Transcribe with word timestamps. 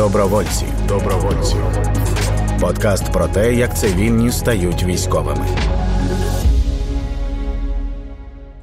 Добровольці. 0.00 0.64
Добровольці. 0.88 1.56
Подкаст 2.60 3.12
про 3.12 3.28
те, 3.28 3.54
як 3.54 3.78
цивільні 3.78 4.30
стають 4.32 4.84
військовими. 4.84 5.46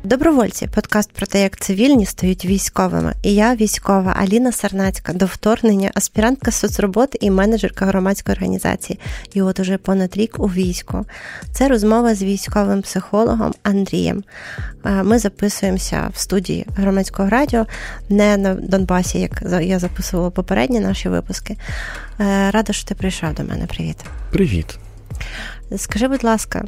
Добровольці 0.07 0.67
подкаст 0.67 1.11
про 1.11 1.27
те, 1.27 1.41
як 1.41 1.59
цивільні 1.59 2.05
стають 2.05 2.45
військовими. 2.45 3.13
І 3.23 3.33
я 3.33 3.55
військова 3.55 4.15
Аліна 4.19 4.51
Сарнацька 4.51 5.13
до 5.13 5.25
вторгнення, 5.25 5.91
аспірантка 5.93 6.51
соцроботи 6.51 7.17
і 7.21 7.31
менеджерка 7.31 7.85
громадської 7.85 8.33
організації. 8.35 8.99
І 9.33 9.41
от 9.41 9.59
уже 9.59 9.77
понад 9.77 10.17
рік 10.17 10.39
у 10.39 10.47
війську. 10.47 11.05
Це 11.51 11.67
розмова 11.67 12.15
з 12.15 12.23
військовим 12.23 12.81
психологом 12.81 13.53
Андрієм. 13.63 14.23
Е, 14.85 15.03
ми 15.03 15.19
записуємося 15.19 16.11
в 16.13 16.19
студії 16.19 16.65
громадського 16.77 17.29
радіо, 17.29 17.65
не 18.09 18.37
на 18.37 18.53
Донбасі, 18.53 19.19
як 19.19 19.43
я 19.61 19.79
записувала 19.79 20.29
попередні 20.29 20.79
наші 20.79 21.09
випуски. 21.09 21.57
Е, 22.19 22.51
рада, 22.51 22.73
що 22.73 22.87
ти 22.87 22.95
прийшов 22.95 23.33
до 23.33 23.43
мене. 23.43 23.65
Привіт. 23.65 23.97
Привіт. 24.31 24.79
Скажи, 25.77 26.07
будь 26.07 26.23
ласка, 26.23 26.65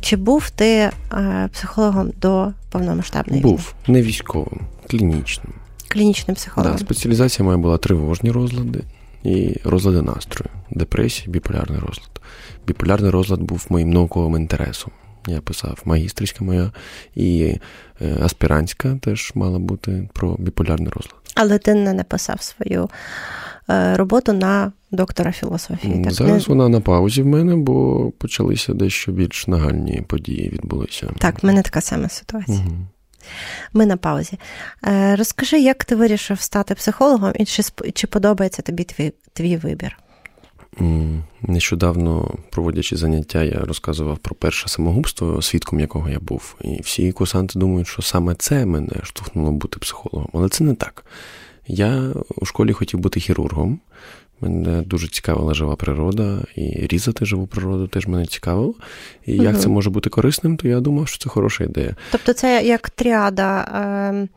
чи 0.00 0.16
був 0.16 0.50
ти 0.50 0.66
е, 0.66 1.48
психологом 1.52 2.12
до 2.20 2.52
повномасштабної 2.70 3.42
був, 3.42 3.50
війни? 3.50 3.62
Був 3.62 3.74
не 3.94 4.02
військовим, 4.02 4.60
клінічним. 4.90 5.54
Клінічним 5.88 6.34
психологом. 6.34 6.76
Да, 6.76 6.84
Спеціалізація 6.84 7.46
моя 7.46 7.58
була 7.58 7.78
тривожні 7.78 8.30
розлади 8.30 8.80
і 9.24 9.56
розлади 9.64 10.02
настрою, 10.02 10.50
депресія, 10.70 11.30
біполярний 11.30 11.80
розлад. 11.80 12.20
Біполярний 12.66 13.10
розлад 13.10 13.40
був 13.40 13.66
моїм 13.68 13.90
науковим 13.90 14.36
інтересом. 14.36 14.92
Я 15.26 15.40
писав 15.40 15.82
магістрська 15.84 16.44
моя 16.44 16.72
і 17.14 17.56
е, 18.00 18.16
аспірантська 18.22 18.98
теж 19.00 19.32
мала 19.34 19.58
бути 19.58 20.08
про 20.12 20.36
біполярний 20.38 20.88
розлад. 20.88 21.14
Але 21.34 21.58
ти 21.58 21.74
не 21.74 21.92
написав 21.92 22.42
свою 22.42 22.88
роботу 23.96 24.32
на 24.32 24.72
доктора 24.90 25.32
філософії. 25.32 26.04
Так 26.04 26.12
Зараз 26.12 26.48
не... 26.48 26.54
вона 26.54 26.68
на 26.68 26.80
паузі 26.80 27.22
в 27.22 27.26
мене, 27.26 27.56
бо 27.56 28.10
почалися 28.18 28.74
дещо 28.74 29.12
більш 29.12 29.46
нагальні 29.46 30.02
події 30.06 30.48
відбулися. 30.48 31.10
Так, 31.18 31.42
в 31.42 31.46
мене 31.46 31.62
така 31.62 31.80
сама 31.80 32.08
ситуація. 32.08 32.58
Угу. 32.58 32.76
Ми 33.72 33.86
на 33.86 33.96
паузі. 33.96 34.38
Е, 34.86 35.16
розкажи, 35.16 35.60
як 35.60 35.84
ти 35.84 35.96
вирішив 35.96 36.40
стати 36.40 36.74
психологом, 36.74 37.32
і 37.36 37.44
чи 37.44 37.62
чи 37.94 38.06
подобається 38.06 38.62
тобі 38.62 38.84
твій, 38.84 39.12
твій 39.32 39.56
вибір? 39.56 39.98
Нещодавно, 41.42 42.34
проводячи 42.50 42.96
заняття, 42.96 43.42
я 43.42 43.58
розказував 43.58 44.18
про 44.18 44.34
перше 44.34 44.68
самогубство, 44.68 45.42
свідком 45.42 45.80
якого 45.80 46.08
я 46.08 46.18
був. 46.18 46.56
І 46.60 46.82
всі 46.82 47.12
курсанти 47.12 47.58
думають, 47.58 47.88
що 47.88 48.02
саме 48.02 48.34
це 48.34 48.66
мене 48.66 48.92
штовхнуло 49.02 49.52
бути 49.52 49.78
психологом. 49.78 50.28
Але 50.32 50.48
це 50.48 50.64
не 50.64 50.74
так. 50.74 51.04
Я 51.72 52.12
у 52.36 52.44
школі 52.44 52.72
хотів 52.72 53.00
бути 53.00 53.20
хірургом. 53.20 53.80
Мене 54.40 54.82
дуже 54.82 55.08
цікавила 55.08 55.54
жива 55.54 55.76
природа, 55.76 56.38
і 56.56 56.86
різати 56.86 57.24
живу 57.24 57.46
природу 57.46 57.86
теж 57.86 58.06
мене 58.06 58.26
цікавило. 58.26 58.74
І 59.26 59.34
угу. 59.34 59.44
як 59.44 59.60
це 59.60 59.68
може 59.68 59.90
бути 59.90 60.10
корисним, 60.10 60.56
то 60.56 60.68
я 60.68 60.80
думав, 60.80 61.08
що 61.08 61.18
це 61.18 61.28
хороша 61.28 61.64
ідея. 61.64 61.96
Тобто, 62.10 62.32
це 62.32 62.62
як 62.64 62.90
тріада 62.90 63.60
е, 63.60 64.28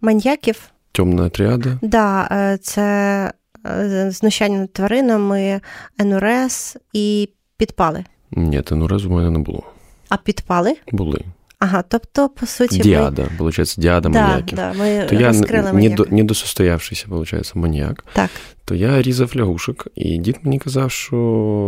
маньяків? 0.00 0.62
Темна 0.92 1.28
тріада? 1.28 1.78
Да, 1.82 2.28
е, 2.30 2.58
це 2.62 3.32
е, 3.66 4.10
знущання 4.10 4.58
над 4.58 4.72
тваринами, 4.72 5.60
енурез 5.98 6.78
і 6.92 7.28
підпали. 7.56 8.04
Ні, 8.30 8.62
енурезу 8.70 9.08
в 9.08 9.12
мене 9.12 9.30
не 9.30 9.38
було. 9.38 9.62
А 10.08 10.16
підпали? 10.16 10.76
Були. 10.92 11.24
Ага, 11.64 11.84
тобто, 11.88 12.28
по 12.28 12.46
суті, 12.46 12.78
Діада, 12.78 13.22
ми... 13.22 13.28
виходить, 13.38 13.74
діада 13.78 14.08
да, 14.08 14.20
маньяків. 14.20 14.56
Да, 14.56 14.72
ми 14.72 15.06
То 15.08 15.14
я 15.14 15.32
недосостоявшийся, 16.10 17.06
виходить, 17.08 17.52
маньяк. 17.54 18.04
Так. 18.12 18.30
То 18.64 18.74
я 18.74 19.02
різав 19.02 19.32
лягушок, 19.36 19.88
і 19.94 20.18
дід 20.18 20.36
мені 20.42 20.58
казав, 20.58 20.90
що 20.90 21.16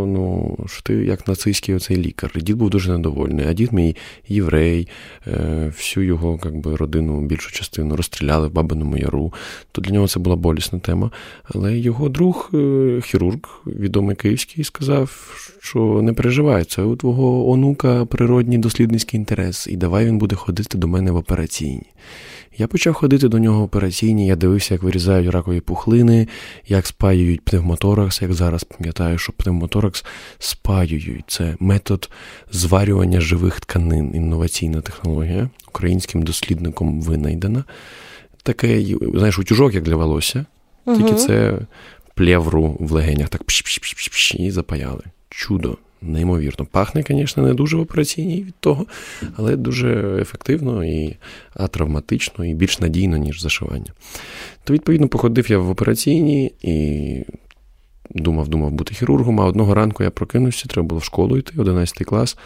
ну, 0.07 0.57
що 0.67 0.81
ти 0.81 0.93
як 0.93 1.27
нацистський 1.27 1.75
оцей 1.75 1.97
лікар. 1.97 2.31
І 2.35 2.41
дід 2.41 2.57
був 2.57 2.69
дуже 2.69 2.91
недовольний. 2.91 3.45
А 3.49 3.53
дід 3.53 3.73
мій 3.73 3.95
єврей, 4.27 4.87
е, 5.27 5.71
всю 5.75 6.05
його 6.05 6.39
як 6.45 6.57
би, 6.57 6.75
родину, 6.75 7.21
більшу 7.21 7.51
частину 7.51 7.95
розстріляли 7.95 8.47
в 8.47 8.51
Бабиному 8.51 8.97
Яру. 8.97 9.33
То 9.71 9.81
для 9.81 9.91
нього 9.91 10.07
це 10.07 10.19
була 10.19 10.35
болісна 10.35 10.79
тема. 10.79 11.11
Але 11.43 11.77
його 11.77 12.09
друг, 12.09 12.49
е, 12.53 13.01
хірург, 13.03 13.61
відомий 13.65 14.15
київський, 14.15 14.63
сказав, 14.63 15.35
що 15.59 16.01
не 16.01 16.13
переживай, 16.13 16.63
це 16.63 16.81
у 16.81 16.95
твого 16.95 17.51
онука 17.51 18.05
природній 18.05 18.57
дослідницький 18.57 19.19
інтерес, 19.19 19.67
і 19.67 19.77
давай 19.77 20.05
він 20.05 20.17
буде 20.17 20.35
ходити 20.35 20.77
до 20.77 20.87
мене 20.87 21.11
в 21.11 21.15
операційні. 21.15 21.85
Я 22.57 22.67
почав 22.67 22.93
ходити 22.93 23.27
до 23.27 23.39
нього 23.39 23.59
в 23.59 23.63
операційні, 23.63 24.27
я 24.27 24.35
дивився, 24.35 24.73
як 24.73 24.83
вирізають 24.83 25.29
ракові 25.29 25.59
пухлини, 25.59 26.27
як 26.67 26.87
спаюють 26.87 27.41
пневмоторакс, 27.41 28.21
як 28.21 28.33
зараз 28.33 28.63
пам'ятаю, 28.63 29.17
що 29.17 29.33
пневмоторакс 29.33 30.05
спаюють. 30.39 31.23
Це 31.27 31.55
метод 31.59 32.09
зварювання 32.51 33.21
живих 33.21 33.59
тканин, 33.59 34.15
інноваційна 34.15 34.81
технологія, 34.81 35.49
українським 35.67 36.23
дослідником 36.23 37.01
винайдена. 37.01 37.63
Таке, 38.43 38.85
знаєш, 39.13 39.39
утюжок, 39.39 39.73
як 39.73 39.83
для 39.83 39.95
волосся, 39.95 40.45
угу. 40.85 40.97
тільки 40.97 41.13
це 41.13 41.59
плевру 42.15 42.77
в 42.79 42.91
легенях 42.91 43.29
так 43.29 43.43
пш-пш-пш-пш, 43.43 44.35
і 44.35 44.51
запаяли. 44.51 45.03
Чудо 45.29 45.77
неймовірно. 46.05 46.65
Пахне, 46.71 47.03
звісно, 47.07 47.43
не 47.43 47.53
дуже 47.53 47.77
в 47.77 47.79
операційній 47.79 48.43
від 48.43 48.55
того, 48.59 48.85
але 49.35 49.55
дуже 49.55 50.17
ефективно 50.21 50.85
і 50.85 51.17
атравматично, 51.53 52.45
і 52.45 52.53
більш 52.53 52.79
надійно, 52.79 53.17
ніж 53.17 53.41
зашивання. 53.41 53.93
То, 54.63 54.73
відповідно, 54.73 55.07
походив 55.07 55.51
я 55.51 55.57
в 55.57 55.69
операційній 55.69 56.51
і. 56.61 57.23
Думав, 58.09 58.47
думав 58.47 58.71
бути 58.71 58.95
хірургом, 58.95 59.41
а 59.41 59.45
одного 59.45 59.73
ранку 59.73 60.03
я 60.03 60.11
прокинувся, 60.11 60.67
треба 60.67 60.87
було 60.87 60.99
в 60.99 61.03
школу 61.03 61.37
йти, 61.37 61.53
11 61.57 61.97
клас. 61.97 62.37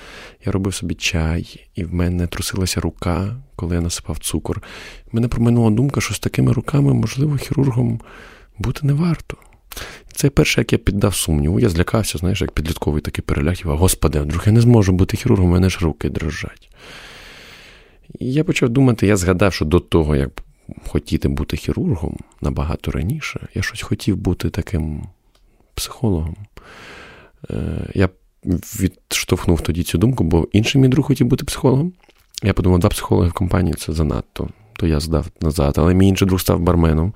Я 0.46 0.52
робив 0.52 0.74
собі 0.74 0.96
чай, 0.96 1.68
і 1.76 1.84
в 1.84 1.94
мене 1.94 2.28
трусилася 2.28 2.82
рука, 2.82 3.36
коли 3.56 3.76
я 3.76 3.82
насипав 3.82 4.18
цукор. 4.18 4.64
Мене 5.12 5.28
проминула 5.28 5.70
думка, 5.70 6.02
що 6.02 6.14
з 6.14 6.20
такими 6.20 6.54
руками, 6.54 6.94
можливо, 6.94 7.38
хірургом 7.38 8.00
бути 8.58 8.88
не 8.88 8.94
варто. 8.94 9.38
Це 10.14 10.30
перше, 10.30 10.62
як 10.62 10.74
я 10.74 10.80
піддав 10.80 11.16
сумніву. 11.16 11.60
Я 11.60 11.70
злякався, 11.70 12.18
знаєш, 12.18 12.42
як 12.42 12.52
підлітковий 12.52 13.02
такий 13.02 13.24
переляк, 13.24 13.58
а 13.66 13.70
господи, 13.70 14.20
вдруг 14.20 14.44
я 14.46 14.52
не 14.52 14.62
зможу 14.62 14.92
бути 14.92 15.18
хірургом, 15.18 15.50
у 15.50 15.52
мене 15.52 15.70
ж 15.70 15.80
руки 15.82 16.10
дрожать. 16.10 16.70
І 18.20 18.34
я 18.34 18.44
почав 18.44 18.70
думати, 18.70 19.08
я 19.08 19.18
згадав, 19.18 19.54
що 19.54 19.66
до 19.66 19.80
того, 19.80 20.16
як 20.16 20.30
хотіти 20.88 21.28
бути 21.28 21.58
хірургом 21.58 22.18
набагато 22.42 22.92
раніше, 22.92 23.48
я 23.56 23.62
щось 23.62 23.82
хотів 23.82 24.18
бути 24.18 24.50
таким 24.50 25.04
психологом. 25.74 26.36
Е, 27.52 27.90
я 27.94 28.10
відштовхнув 28.80 29.62
тоді 29.62 29.84
цю 29.84 29.98
думку, 29.98 30.24
бо 30.24 30.48
інший 30.52 30.82
мій 30.82 30.88
друг 30.88 31.06
хотів 31.06 31.28
бути 31.28 31.46
психологом. 31.46 31.94
Я 32.44 32.54
подумав, 32.54 32.80
два 32.80 32.90
психологи 32.90 33.30
в 33.30 33.34
компанії 33.34 33.74
це 33.74 33.94
занадто. 33.94 34.50
То 34.74 34.88
я 34.88 35.00
здав 35.00 35.28
назад. 35.42 35.74
Але 35.78 35.94
мій 35.94 36.08
інший 36.08 36.28
друг 36.28 36.42
став 36.42 36.60
барменом 36.60 37.14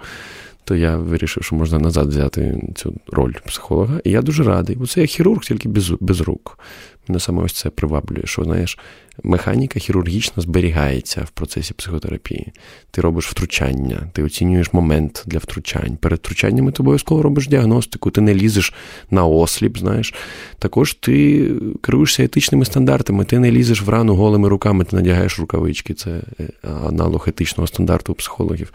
то 0.63 0.75
я 0.75 0.97
вирішив, 0.97 1.43
що 1.43 1.55
можна 1.55 1.79
назад 1.79 2.07
взяти 2.07 2.61
цю 2.75 2.93
роль 3.07 3.33
психолога. 3.45 3.99
І 4.03 4.11
я 4.11 4.21
дуже 4.21 4.43
радий, 4.43 4.75
бо 4.75 4.87
це 4.87 5.01
як 5.01 5.09
хірург, 5.09 5.41
тільки 5.41 5.69
без 5.69 5.91
без 5.99 6.21
рук. 6.21 6.59
Мене 7.07 7.19
саме 7.19 7.43
ось 7.43 7.53
це 7.53 7.69
приваблює, 7.69 8.23
що 8.25 8.43
знаєш, 8.43 8.77
механіка 9.23 9.79
хірургічно 9.79 10.43
зберігається 10.43 11.21
в 11.21 11.29
процесі 11.29 11.73
психотерапії. 11.73 12.51
Ти 12.91 13.01
робиш 13.01 13.27
втручання, 13.27 14.09
ти 14.13 14.23
оцінюєш 14.23 14.73
момент 14.73 15.23
для 15.27 15.37
втручань. 15.37 15.97
Перед 15.97 16.19
втручаннями 16.19 16.71
ти 16.71 16.83
обов'язково 16.83 17.21
робиш 17.21 17.47
діагностику, 17.47 18.11
ти 18.11 18.21
не 18.21 18.35
лізеш 18.35 18.73
на 19.11 19.25
осліп, 19.25 19.77
знаєш. 19.77 20.13
Також 20.59 20.93
ти 20.93 21.49
керуєшся 21.81 22.23
етичними 22.23 22.65
стандартами, 22.65 23.25
ти 23.25 23.39
не 23.39 23.51
лізеш 23.51 23.81
в 23.81 23.89
рану 23.89 24.15
голими 24.15 24.49
руками, 24.49 24.85
ти 24.85 24.95
надягаєш 24.95 25.39
рукавички. 25.39 25.93
Це 25.93 26.21
е, 26.39 26.49
аналог 26.87 27.25
етичного 27.27 27.67
стандарту 27.67 28.11
у 28.11 28.15
психологів 28.15 28.73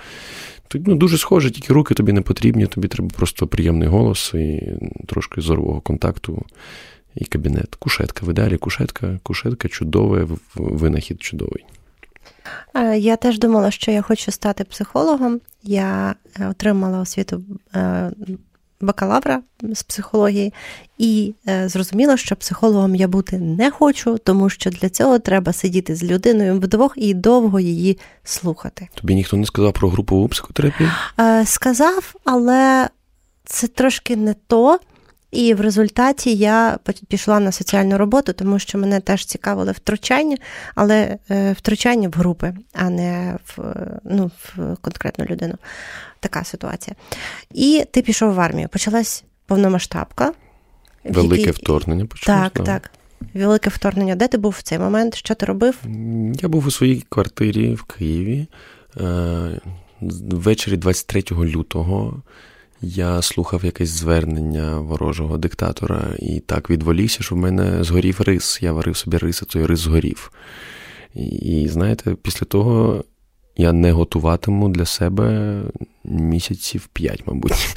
ну, 0.75 0.97
дуже 0.97 1.19
схоже, 1.19 1.51
тільки 1.51 1.73
руки 1.73 1.95
тобі 1.95 2.13
не 2.13 2.21
потрібні, 2.21 2.67
тобі 2.67 2.89
треба 2.89 3.09
просто 3.17 3.47
приємний 3.47 3.89
голос 3.89 4.35
і 4.35 4.73
трошки 5.07 5.41
зорового 5.41 5.81
контакту. 5.81 6.45
І 7.15 7.25
кабінет. 7.25 7.75
Кушетка. 7.75 8.27
В 8.27 8.31
ідеалі 8.31 8.57
кушетка, 8.57 9.19
кушетка 9.23 9.69
чудове, 9.69 10.27
винахід 10.55 11.23
чудовий. 11.23 11.65
Е, 12.75 12.99
я 12.99 13.17
теж 13.17 13.39
думала, 13.39 13.71
що 13.71 13.91
я 13.91 14.03
хочу 14.03 14.33
стати 14.33 14.65
психологом. 14.65 15.41
Я 15.63 16.15
е, 16.41 16.49
отримала 16.49 17.01
освіту 17.01 17.43
е, 17.75 18.11
бакалавра 18.81 19.43
з 19.63 19.83
психології, 19.83 20.55
і 20.99 21.35
е, 21.49 21.69
зрозуміла, 21.69 22.17
що 22.17 22.37
психологом 22.37 22.95
я 22.95 23.09
бути 23.09 23.39
не 23.39 23.71
хочу, 23.71 24.19
тому 24.19 24.51
що 24.51 24.71
для 24.71 24.89
цього 24.89 25.19
треба 25.19 25.53
сидіти 25.53 25.95
з 25.97 26.05
людиною 26.05 26.55
вдвох 26.55 26.93
і 26.97 27.15
довго 27.15 27.61
її 27.61 27.99
слухати. 28.25 28.89
Тобі 28.95 29.15
ніхто 29.15 29.37
не 29.37 29.47
сказав 29.47 29.73
про 29.73 29.89
групову 29.89 30.29
психотерапію? 30.29 30.91
Е, 31.21 31.47
сказав, 31.47 32.15
але 32.25 32.89
це 33.45 33.67
трошки 33.67 34.17
не 34.17 34.35
то. 34.47 34.81
І 35.31 35.55
в 35.55 35.61
результаті 35.61 36.35
я 36.35 36.79
пішла 37.09 37.41
на 37.41 37.53
соціальну 37.53 37.99
роботу, 37.99 38.33
тому 38.33 38.59
що 38.59 38.79
мене 38.79 39.01
теж 39.01 39.25
цікавили 39.25 39.73
втручання, 39.73 40.37
але 40.75 41.19
е, 41.31 41.53
втручання 41.53 42.09
в 42.09 42.13
групи, 42.13 42.55
а 42.73 42.91
не 42.91 43.39
в 43.47 43.59
ну, 44.05 44.31
в 44.45 44.77
конкретну 44.81 45.25
людину. 45.25 45.55
Така 46.21 46.45
ситуація. 46.45 46.97
І 47.55 47.85
ти 47.91 48.03
пішов 48.03 48.35
в 48.35 48.41
армію. 48.41 48.69
Почалась 48.69 49.25
повномасштабка. 49.47 50.33
Велике 51.05 51.37
який... 51.37 51.53
вторгнення 51.53 52.07
почалось. 52.07 52.51
Так, 52.53 52.65
так. 52.65 52.91
Велике 53.35 53.71
вторгнення. 53.71 54.15
Де 54.15 54.29
ти 54.29 54.39
був 54.39 54.57
в 54.59 54.63
цей 54.63 54.79
момент? 54.79 55.15
Що 55.15 55.35
ти 55.35 55.47
робив? 55.47 55.79
Я 56.43 56.49
був 56.49 56.67
у 56.67 56.71
своїй 56.71 57.05
квартирі 57.09 57.75
в 57.75 57.83
Києві. 57.83 58.47
Е, 59.01 59.61
ввечері 60.01 60.77
23 60.77 61.25
лютого 61.31 62.23
я 62.81 63.23
слухав 63.23 63.65
якесь 63.65 63.89
звернення 63.89 64.79
ворожого 64.79 65.39
диктатора 65.39 66.15
і 66.19 66.41
так 66.41 66.71
відволівся, 66.71 67.23
що 67.23 67.35
в 67.35 67.39
мене 67.39 67.85
згорів 67.85 68.21
рис. 68.21 68.59
Я 68.63 68.73
варив 68.73 68.97
собі 68.97 69.17
рис, 69.17 69.43
а 69.43 69.45
той 69.45 69.67
рис 69.67 69.81
згорів. 69.81 70.33
І, 71.15 71.69
знаєте, 71.69 72.17
після 72.23 72.47
того 72.47 73.05
я 73.59 73.73
не 73.73 73.93
готуватиму 73.93 74.69
для 74.69 74.87
себе 74.87 75.61
місяців 76.05 76.89
п'ять, 76.93 77.23
мабуть. 77.27 77.77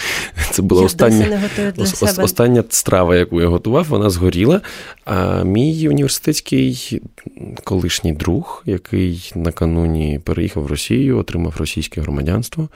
Це 0.52 0.62
була 0.62 0.84
остання 0.84 1.50
для 1.76 1.86
себе. 1.86 2.24
остання 2.24 2.64
страва, 2.70 3.16
яку 3.16 3.42
я 3.42 3.48
готував, 3.48 3.86
вона 3.90 4.10
згоріла. 4.10 4.62
А 5.06 5.44
мій 5.44 5.90
університетський 5.90 7.02
колишній 7.64 8.14
друг, 8.14 8.64
який 8.66 9.32
накануні 9.36 10.20
переїхав 10.24 10.64
в 10.64 10.68
Росію, 10.68 11.18
отримав 11.18 11.56
російське 11.58 12.02
громадянство. 12.02 12.70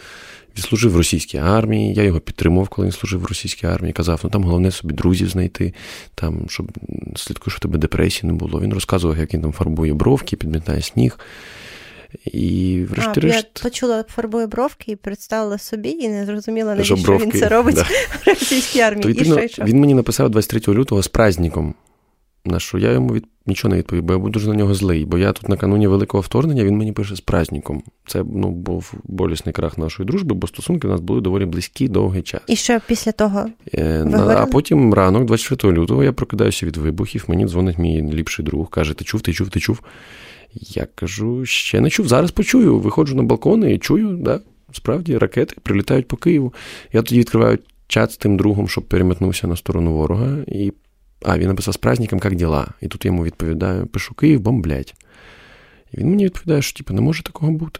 Він 0.57 0.63
служив 0.63 0.91
в 0.91 0.97
російській 0.97 1.37
армії. 1.37 1.93
Я 1.93 2.03
його 2.03 2.19
підтримував, 2.19 2.67
коли 2.67 2.87
він 2.87 2.91
служив 2.91 3.21
в 3.21 3.25
російській 3.25 3.67
армії. 3.67 3.93
Казав, 3.93 4.19
ну 4.23 4.29
там 4.29 4.43
головне 4.43 4.71
собі 4.71 4.93
друзів 4.93 5.29
знайти, 5.29 5.73
там, 6.15 6.45
щоб 6.49 6.71
слідкуй, 7.15 7.51
щоб 7.51 7.61
тебе 7.61 7.77
депресії 7.77 8.31
не 8.31 8.37
було. 8.37 8.61
Він 8.61 8.73
розказував, 8.73 9.17
як 9.17 9.33
він 9.33 9.41
там 9.41 9.51
фарбує 9.51 9.93
бровки, 9.93 10.35
підмітає 10.35 10.81
сніг. 10.81 11.19
І 12.25 12.81
врешті-решт... 12.89 13.51
Я 13.55 13.63
почула 13.63 14.05
фарбує 14.07 14.47
бровки 14.47 14.91
і 14.91 14.95
представила 14.95 15.57
собі, 15.57 15.89
і 15.89 16.07
не 16.07 16.25
зрозуміла, 16.25 16.75
навіщо 16.75 16.95
бровки, 16.95 17.25
він 17.25 17.31
це 17.31 17.49
робить 17.49 17.75
да. 17.75 17.81
в 18.25 18.27
російській 18.27 18.79
армії. 18.79 19.03
То, 19.03 19.09
відповідно, 19.09 19.39
і 19.39 19.49
що, 19.49 19.63
Він 19.63 19.79
мені 19.79 19.93
написав 19.93 20.29
23 20.29 20.73
лютого 20.73 21.03
з 21.03 21.07
праздником, 21.07 21.73
на 22.45 22.59
що 22.59 22.77
я 22.77 22.91
йому 22.91 23.13
від... 23.13 23.25
нічого 23.45 23.71
не 23.71 23.77
відповів, 23.77 24.03
бо 24.03 24.13
я 24.13 24.19
був 24.19 24.29
дуже 24.29 24.49
на 24.49 24.55
нього 24.55 24.73
злий. 24.73 25.05
Бо 25.05 25.17
я 25.17 25.31
тут 25.31 25.49
накануні 25.49 25.87
великого 25.87 26.21
вторгнення 26.21 26.63
він 26.63 26.77
мені 26.77 26.91
пише 26.91 27.15
з 27.15 27.21
праздником. 27.21 27.83
Це 28.07 28.23
ну, 28.33 28.51
був 28.51 28.93
болісний 29.03 29.53
крах 29.53 29.77
нашої 29.77 30.07
дружби, 30.07 30.35
бо 30.35 30.47
стосунки 30.47 30.87
у 30.87 30.91
нас 30.91 30.99
були 30.99 31.21
доволі 31.21 31.45
близькі 31.45 31.87
довгий 31.87 32.21
час. 32.21 32.41
І 32.47 32.55
що 32.55 32.79
після 32.87 33.11
того? 33.11 33.45
Е, 33.73 34.07
А 34.13 34.45
потім 34.45 34.93
ранок, 34.93 35.25
24 35.25 35.73
лютого, 35.73 36.03
я 36.03 36.13
прокидаюся 36.13 36.65
від 36.65 36.77
вибухів. 36.77 37.25
Мені 37.27 37.45
дзвонить 37.45 37.77
мій 37.77 38.01
ліпший 38.01 38.45
друг, 38.45 38.69
каже: 38.69 38.93
Ти 38.93 39.05
чув, 39.05 39.21
ти 39.21 39.33
чув, 39.33 39.49
ти 39.49 39.59
чув. 39.59 39.79
Я 40.55 40.87
кажу, 40.95 41.45
ще 41.45 41.81
не 41.81 41.89
чув. 41.89 42.07
Зараз 42.07 42.31
почую. 42.31 42.79
Виходжу 42.79 43.15
на 43.15 43.23
балкон 43.23 43.69
і 43.69 43.77
чую, 43.77 44.17
да, 44.21 44.39
справді, 44.71 45.17
ракети 45.17 45.55
прилітають 45.63 46.07
по 46.07 46.17
Києву. 46.17 46.53
Я 46.93 47.01
тоді 47.01 47.19
відкриваю 47.19 47.59
чат 47.87 48.11
з 48.11 48.17
тим 48.17 48.37
другом, 48.37 48.67
щоб 48.67 48.83
переметнувся 48.83 49.47
на 49.47 49.55
сторону 49.55 49.93
ворога. 49.93 50.37
І... 50.47 50.73
А, 51.21 51.37
він 51.37 51.47
написав 51.47 51.73
з 51.73 51.77
праздником, 51.77 52.19
як 52.23 52.35
діла? 52.35 52.67
І 52.81 52.87
тут 52.87 53.05
я 53.05 53.09
йому 53.09 53.23
відповідаю: 53.23 53.85
пишу 53.85 54.13
Київ, 54.13 54.39
бомблять. 54.39 54.95
І 55.93 55.97
він 55.97 56.09
мені 56.09 56.25
відповідає, 56.25 56.61
що 56.61 56.77
типу, 56.77 56.93
не 56.93 57.01
може 57.01 57.23
такого 57.23 57.51
бути. 57.51 57.79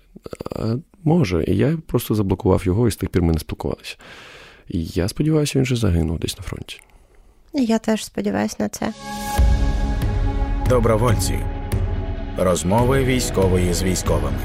А 0.51 0.75
Може. 1.05 1.43
І 1.47 1.57
я 1.57 1.77
просто 1.87 2.15
заблокував 2.15 2.65
його, 2.65 2.87
і 2.87 2.91
з 2.91 2.95
тих 2.95 3.09
пір 3.09 3.21
ми 3.21 3.33
не 3.33 3.39
спілкувалися. 3.39 3.97
І 4.67 4.85
я 4.85 5.07
сподіваюся, 5.07 5.59
він 5.59 5.63
вже 5.63 5.75
загинув 5.75 6.19
десь 6.19 6.37
на 6.37 6.43
фронті. 6.43 6.81
Я 7.53 7.79
теж 7.79 8.05
сподіваюся 8.05 8.55
на 8.59 8.69
це. 8.69 8.93
Добровольці. 10.69 11.39
Розмови 12.37 13.03
військової 13.03 13.73
з 13.73 13.83
військовими. 13.83 14.37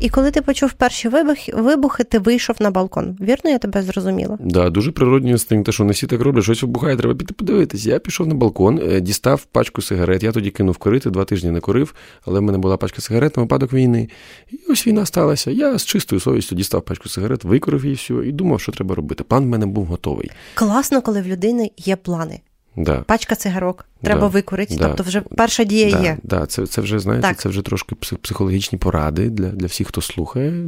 І 0.00 0.08
коли 0.08 0.30
ти 0.30 0.42
почув 0.42 0.72
перші 0.72 1.08
вибухи, 1.08 1.52
вибухи, 1.56 2.04
ти 2.04 2.18
вийшов 2.18 2.56
на 2.60 2.70
балкон. 2.70 3.16
Вірно, 3.20 3.50
я 3.50 3.58
тебе 3.58 3.82
зрозуміла? 3.82 4.38
Да, 4.40 4.70
дуже 4.70 4.92
природній 4.92 5.30
інстинкт, 5.30 5.72
що 5.72 5.84
не 5.84 5.92
всі 5.92 6.06
так 6.06 6.20
роблять, 6.20 6.44
щось 6.44 6.62
вибухає, 6.62 6.96
треба 6.96 7.14
піти 7.14 7.34
подивитися. 7.34 7.90
Я 7.90 7.98
пішов 7.98 8.26
на 8.26 8.34
балкон, 8.34 8.80
е, 8.82 9.00
дістав 9.00 9.44
пачку 9.44 9.82
сигарет. 9.82 10.22
Я 10.22 10.32
тоді 10.32 10.50
кинув 10.50 10.76
курити, 10.76 11.10
два 11.10 11.24
тижні 11.24 11.50
не 11.50 11.60
курив, 11.60 11.94
але 12.26 12.40
в 12.40 12.42
мене 12.42 12.58
була 12.58 12.76
пачка 12.76 13.02
сигарет 13.02 13.36
на 13.36 13.42
випадок 13.42 13.72
війни. 13.72 14.08
І 14.50 14.58
ось 14.68 14.86
війна 14.86 15.06
сталася. 15.06 15.50
Я 15.50 15.78
з 15.78 15.84
чистою 15.84 16.20
совістю 16.20 16.54
дістав 16.54 16.82
пачку 16.82 17.08
сигарет, 17.08 17.44
викурив 17.44 17.84
її 17.84 17.96
все 17.96 18.14
і 18.14 18.32
думав, 18.32 18.60
що 18.60 18.72
треба 18.72 18.94
робити. 18.94 19.24
План 19.24 19.44
в 19.44 19.46
мене 19.46 19.66
був 19.66 19.84
готовий. 19.84 20.30
Класно, 20.54 21.02
коли 21.02 21.22
в 21.22 21.26
людини 21.26 21.70
є 21.76 21.96
плани. 21.96 22.40
Да. 22.76 22.96
Пачка 22.96 23.34
цигарок, 23.34 23.84
треба 24.02 24.20
да. 24.20 24.26
викурити. 24.26 24.76
Да. 24.76 24.88
Тобто, 24.88 25.02
вже 25.02 25.20
перша 25.20 25.64
дія 25.64 25.90
да. 25.90 26.02
є. 26.02 26.18
Да. 26.22 26.46
Це 26.46 26.66
це 26.66 26.80
вже 26.80 26.98
знаєте, 26.98 27.28
так. 27.28 27.40
це 27.40 27.48
вже 27.48 27.62
трошки 27.62 27.94
психологічні 27.94 28.78
поради 28.78 29.30
для 29.30 29.48
для 29.48 29.66
всіх, 29.66 29.88
хто 29.88 30.00
слухає. 30.00 30.64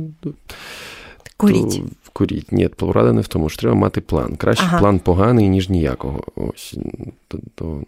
Куріть. 1.37 1.71
То, 1.71 2.11
куріть. 2.13 2.53
Ні, 2.53 2.69
порада 2.69 3.13
не 3.13 3.21
в 3.21 3.29
тому, 3.29 3.49
що 3.49 3.61
треба 3.61 3.75
мати 3.75 4.01
план. 4.01 4.37
Краще 4.37 4.65
ага. 4.67 4.79
план 4.79 4.99
поганий, 4.99 5.49
ніж 5.49 5.69
ніякого. 5.69 6.25
Ось. 6.37 6.77
То, 7.29 7.39
то... 7.55 7.83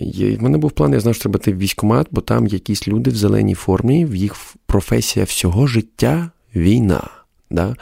Є, 0.00 0.36
В 0.36 0.42
мене 0.42 0.58
був 0.58 0.70
план, 0.70 0.92
я 0.92 1.00
знав, 1.00 1.14
що 1.14 1.22
треба 1.22 1.36
йти 1.36 1.52
в 1.52 1.58
військкомат, 1.58 2.06
бо 2.10 2.20
там 2.20 2.46
якісь 2.46 2.88
люди 2.88 3.10
в 3.10 3.16
зеленій 3.16 3.54
формі, 3.54 4.04
в 4.04 4.14
їх 4.14 4.36
професія 4.66 5.24
всього 5.24 5.66
життя 5.66 6.30
війна. 6.56 7.08
Да? 7.50 7.76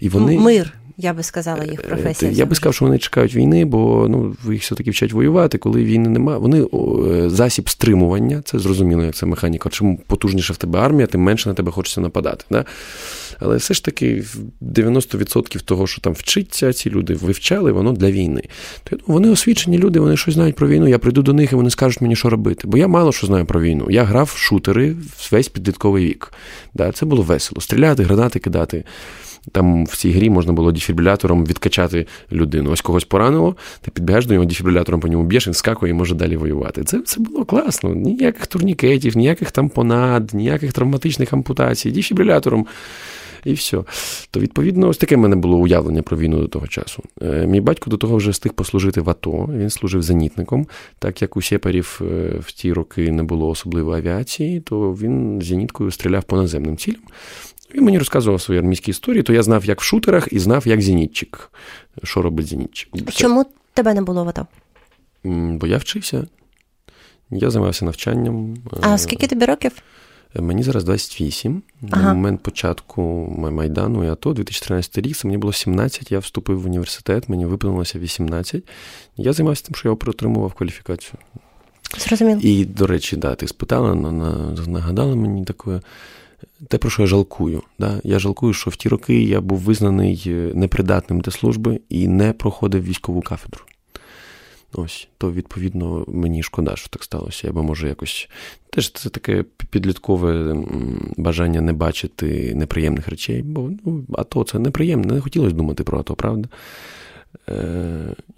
І 0.00 0.08
вони... 0.08 0.38
Мир 0.38 0.79
я 1.00 1.12
би 1.12 1.22
сказала, 1.22 1.64
їх 1.64 1.80
е, 1.80 1.82
професія. 1.82 2.30
Я 2.30 2.46
би 2.46 2.54
сказав, 2.54 2.74
що 2.74 2.84
вони 2.84 2.98
чекають 2.98 3.34
війни, 3.34 3.64
бо 3.64 4.06
ну, 4.08 4.36
їх 4.52 4.62
все-таки 4.62 4.90
вчать 4.90 5.12
воювати, 5.12 5.58
коли 5.58 5.84
війни 5.84 6.08
немає. 6.08 6.38
Вони 6.38 6.62
е, 6.62 7.30
засіб 7.30 7.68
стримування, 7.68 8.42
це 8.44 8.58
зрозуміло, 8.58 9.04
як 9.04 9.14
це 9.14 9.26
механіка. 9.26 9.68
Чим 9.68 9.96
потужніша 9.96 10.52
в 10.52 10.56
тебе 10.56 10.78
армія, 10.78 11.06
тим 11.06 11.20
менше 11.20 11.48
на 11.48 11.54
тебе 11.54 11.72
хочеться 11.72 12.00
нападати. 12.00 12.44
Да? 12.50 12.64
Але 13.38 13.56
все 13.56 13.74
ж 13.74 13.84
таки 13.84 14.24
90% 14.62 15.60
того, 15.60 15.86
що 15.86 16.00
там 16.00 16.12
вчиться, 16.12 16.72
ці 16.72 16.90
люди 16.90 17.14
вивчали, 17.14 17.72
воно 17.72 17.92
для 17.92 18.10
війни. 18.10 18.42
То 18.84 18.96
вони 19.06 19.30
освічені 19.30 19.78
люди, 19.78 20.00
вони 20.00 20.16
щось 20.16 20.34
знають 20.34 20.56
про 20.56 20.68
війну. 20.68 20.88
Я 20.88 20.98
прийду 20.98 21.22
до 21.22 21.32
них 21.32 21.52
і 21.52 21.54
вони 21.54 21.70
скажуть 21.70 22.00
мені, 22.00 22.16
що 22.16 22.30
робити. 22.30 22.68
Бо 22.68 22.78
я 22.78 22.88
мало 22.88 23.12
що 23.12 23.26
знаю 23.26 23.44
про 23.44 23.60
війну. 23.60 23.86
Я 23.90 24.04
грав 24.04 24.32
в 24.34 24.38
шутери 24.38 24.96
весь 25.32 25.48
підлітковий 25.48 26.06
вік. 26.06 26.32
Да? 26.74 26.92
Це 26.92 27.06
було 27.06 27.22
весело. 27.22 27.60
Стріляти, 27.60 28.02
гранати 28.02 28.38
кидати. 28.38 28.84
Там 29.52 29.84
в 29.84 29.96
цій 29.96 30.10
грі 30.10 30.30
можна 30.30 30.52
було 30.52 30.72
дефібрилятором 30.72 31.46
відкачати 31.46 32.06
людину. 32.32 32.70
Ось 32.70 32.80
когось 32.80 33.04
поранило, 33.04 33.56
ти 33.80 33.90
підбігаєш 33.90 34.26
до 34.26 34.34
нього 34.34 34.46
дефібрилятором 34.46 35.00
по 35.00 35.08
ньому 35.08 35.24
б'єш, 35.24 35.46
він 35.46 35.54
скакує 35.54 35.90
і 35.90 35.94
може 35.94 36.14
далі 36.14 36.36
воювати. 36.36 36.84
Це 36.84 37.00
це 37.00 37.20
було 37.20 37.44
класно. 37.44 37.94
Ніяких 37.94 38.46
турнікетів, 38.46 39.16
ніяких 39.16 39.50
там 39.50 39.68
понад, 39.68 40.34
ніяких 40.34 40.72
травматичних 40.72 41.32
ампутацій, 41.32 41.90
дефібрилятором. 41.90 42.66
І 43.44 43.52
все. 43.52 43.78
То, 44.30 44.40
відповідно, 44.40 44.88
ось 44.88 44.98
таке 44.98 45.16
в 45.16 45.18
мене 45.18 45.36
було 45.36 45.56
уявлення 45.56 46.02
про 46.02 46.16
війну 46.16 46.40
до 46.40 46.48
того 46.48 46.66
часу. 46.66 47.02
Е, 47.22 47.46
мій 47.46 47.60
батько 47.60 47.90
до 47.90 47.96
того 47.96 48.16
вже 48.16 48.30
встиг 48.30 48.52
послужити 48.52 49.00
в 49.00 49.10
АТО, 49.10 49.48
він 49.56 49.70
служив 49.70 50.02
зенітником. 50.02 50.66
Так 50.98 51.22
як 51.22 51.36
у 51.36 51.42
сєпарів 51.42 52.00
е, 52.02 52.34
в 52.40 52.52
ті 52.52 52.72
роки 52.72 53.12
не 53.12 53.22
було 53.22 53.48
особливої 53.48 53.98
авіації, 53.98 54.60
то 54.60 54.92
він 54.92 55.42
зеніткою 55.42 55.90
стріляв 55.90 56.24
по 56.24 56.36
наземним 56.36 56.76
цілям. 56.76 57.00
Він 57.74 57.84
мені 57.84 57.98
розказував 57.98 58.40
свої 58.40 58.60
армійські 58.60 58.90
історії, 58.90 59.22
то 59.22 59.32
я 59.32 59.42
знав, 59.42 59.64
як 59.64 59.80
в 59.80 59.84
шутерах, 59.84 60.28
і 60.32 60.38
знав, 60.38 60.66
як 60.66 60.82
зенітчик. 60.82 61.50
Що 62.02 62.22
робить 62.22 62.46
зенітчик. 62.46 62.88
Чому 63.12 63.46
тебе 63.74 63.94
не 63.94 64.02
було 64.02 64.24
в 64.24 64.28
АТО? 64.28 64.46
Бо 65.24 65.66
я 65.66 65.76
вчився. 65.76 66.26
Я 67.30 67.50
займався 67.50 67.84
навчанням. 67.84 68.56
А 68.80 68.98
скільки 68.98 69.26
тобі 69.26 69.44
років? 69.44 69.72
Мені 70.34 70.62
зараз 70.62 70.84
28. 70.84 71.62
Ага. 71.90 72.02
На 72.02 72.14
момент 72.14 72.42
початку 72.42 73.02
Майдану 73.38 74.04
і 74.04 74.08
АТО, 74.08 74.32
2013 74.32 74.98
рік, 74.98 75.16
це 75.16 75.28
мені 75.28 75.38
було 75.38 75.52
17, 75.52 76.12
я 76.12 76.18
вступив 76.18 76.62
в 76.62 76.66
університет, 76.66 77.28
мені 77.28 77.46
виповнилося 77.46 77.98
18. 77.98 78.68
Я 79.16 79.32
займався 79.32 79.64
тим, 79.66 79.74
що 79.74 79.88
я 79.88 79.92
отримував 79.92 80.52
кваліфікацію. 80.52 81.14
Зрозуміло. 81.98 82.40
І, 82.42 82.64
до 82.64 82.86
речі, 82.86 83.16
да, 83.16 83.34
ти 83.34 83.48
спитала, 83.48 83.94
нагадала 84.66 85.14
мені 85.14 85.44
таке 85.44 85.80
те, 86.68 86.78
про 86.78 86.90
що 86.90 87.02
я 87.02 87.08
жалкую. 87.08 87.62
Да? 87.78 88.00
Я 88.04 88.18
жалкую, 88.18 88.52
що 88.52 88.70
в 88.70 88.76
ті 88.76 88.88
роки 88.88 89.22
я 89.22 89.40
був 89.40 89.58
визнаний 89.58 90.22
е, 90.26 90.30
непридатним 90.54 91.20
для 91.20 91.32
служби 91.32 91.80
і 91.88 92.08
не 92.08 92.32
проходив 92.32 92.84
військову 92.84 93.22
кафедру. 93.22 93.64
Ось, 94.72 95.08
то, 95.18 95.32
відповідно, 95.32 96.04
мені 96.08 96.42
шкода, 96.42 96.76
що 96.76 96.88
так 96.88 97.04
сталося. 97.04 97.46
Я 97.46 97.52
би 97.52 97.62
може 97.62 97.88
якось. 97.88 98.28
Теж 98.70 98.92
це 98.92 99.08
таке 99.08 99.44
підліткове 99.70 100.56
бажання 101.16 101.60
не 101.60 101.72
бачити 101.72 102.54
неприємних 102.54 103.08
речей, 103.08 103.42
бо 103.42 103.70
ну, 103.84 104.04
АТО 104.12 104.44
це 104.44 104.58
неприємно, 104.58 105.14
не 105.14 105.20
хотілося 105.20 105.56
думати 105.56 105.84
про 105.84 106.00
АТО, 106.00 106.14
правда? 106.14 106.48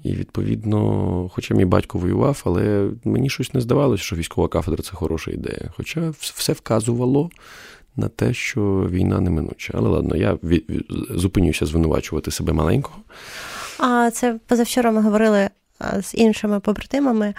І, 0.02 0.12
відповідно, 0.12 1.30
хоча 1.35 1.54
мій 1.54 1.64
батько 1.64 1.99
воював, 1.99 2.42
але 2.44 2.90
мені 3.04 3.30
щось 3.30 3.54
не 3.54 3.61
здавалося, 3.61 4.02
що 4.02 4.16
військова 4.16 4.49
кафедра 4.49 4.82
це 4.82 4.92
хороша 4.92 5.30
ідея. 5.30 5.73
Хоча 5.76 6.11
все 6.21 6.52
вказувало 6.52 7.30
на 7.96 8.08
те, 8.08 8.34
що 8.34 8.88
війна 8.90 9.20
неминуча. 9.20 9.72
Але 9.76 9.88
ладно, 9.88 10.16
я 10.16 10.38
зупинюся 11.11 11.66
звинувачувати 11.66 12.30
себе 12.30 12.52
маленького. 12.52 12.96
А 13.78 14.11
це 14.11 14.38
позавчора 14.46 14.90
ми 14.90 15.02
говорили 15.02 15.50
з 16.00 16.14
іншими 16.14 16.61
побратимами. 16.61 17.34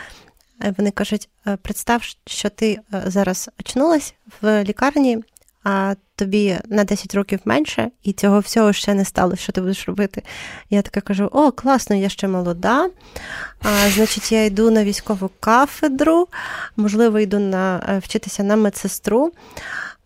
Е, 0.63 0.73
вони 0.77 0.91
кажуть: 0.91 1.29
«Е, 1.47 1.57
представ, 1.61 2.03
що 2.25 2.49
ти 2.49 2.79
е, 2.93 3.03
зараз 3.05 3.49
очнулась 3.59 4.13
в 4.41 4.63
лікарні, 4.63 5.23
а 5.63 5.95
тобі 6.15 6.57
на 6.69 6.83
10 6.83 7.15
років 7.15 7.39
менше, 7.45 7.91
і 8.03 8.13
цього 8.13 8.39
всього 8.39 8.73
ще 8.73 8.93
не 8.93 9.05
стало, 9.05 9.35
що 9.35 9.51
ти 9.51 9.61
будеш 9.61 9.87
робити. 9.87 10.23
Я 10.69 10.81
така 10.81 11.01
кажу: 11.01 11.29
о, 11.31 11.51
класно, 11.51 11.95
я 11.95 12.09
ще 12.09 12.27
молода. 12.27 12.89
А, 13.61 13.89
Значить, 13.89 14.31
я 14.31 14.45
йду 14.45 14.71
на 14.71 14.83
військову 14.83 15.29
кафедру, 15.39 16.27
можливо, 16.77 17.19
йду 17.19 17.39
на 17.39 17.99
вчитися 18.03 18.43
на 18.43 18.55
медсестру. 18.55 19.31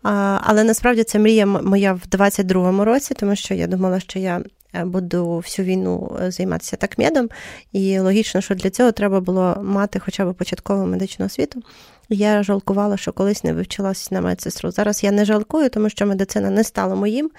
Але 0.02 0.64
насправді 0.64 1.04
це 1.04 1.18
мрія 1.18 1.46
моя 1.46 1.92
в 1.92 2.02
22-му 2.10 2.84
році, 2.84 3.14
тому 3.14 3.36
що 3.36 3.54
я 3.54 3.66
думала, 3.66 4.00
що 4.00 4.18
я 4.18 4.42
Е, 4.74 4.84
буду 4.84 5.36
всю 5.36 5.66
війну 5.66 6.16
е, 6.22 6.30
займатися 6.30 6.76
такмедом, 6.76 7.28
і 7.72 7.98
логічно, 7.98 8.40
що 8.40 8.54
для 8.54 8.70
цього 8.70 8.92
треба 8.92 9.20
було 9.20 9.60
мати 9.62 9.98
хоча 9.98 10.24
б 10.24 10.34
початкову 10.34 10.86
медичну 10.86 11.26
освіту. 11.26 11.62
Я 12.08 12.42
жалкувала, 12.42 12.96
що 12.96 13.12
колись 13.12 13.44
не 13.44 13.52
вивчилася 13.52 14.08
на 14.14 14.20
медсестру. 14.20 14.70
Зараз 14.70 15.04
я 15.04 15.10
не 15.10 15.24
жалкую, 15.24 15.70
тому 15.70 15.90
що 15.90 16.06
медицина 16.06 16.50
не 16.50 16.64
стала 16.64 16.94
моїм 16.94 17.30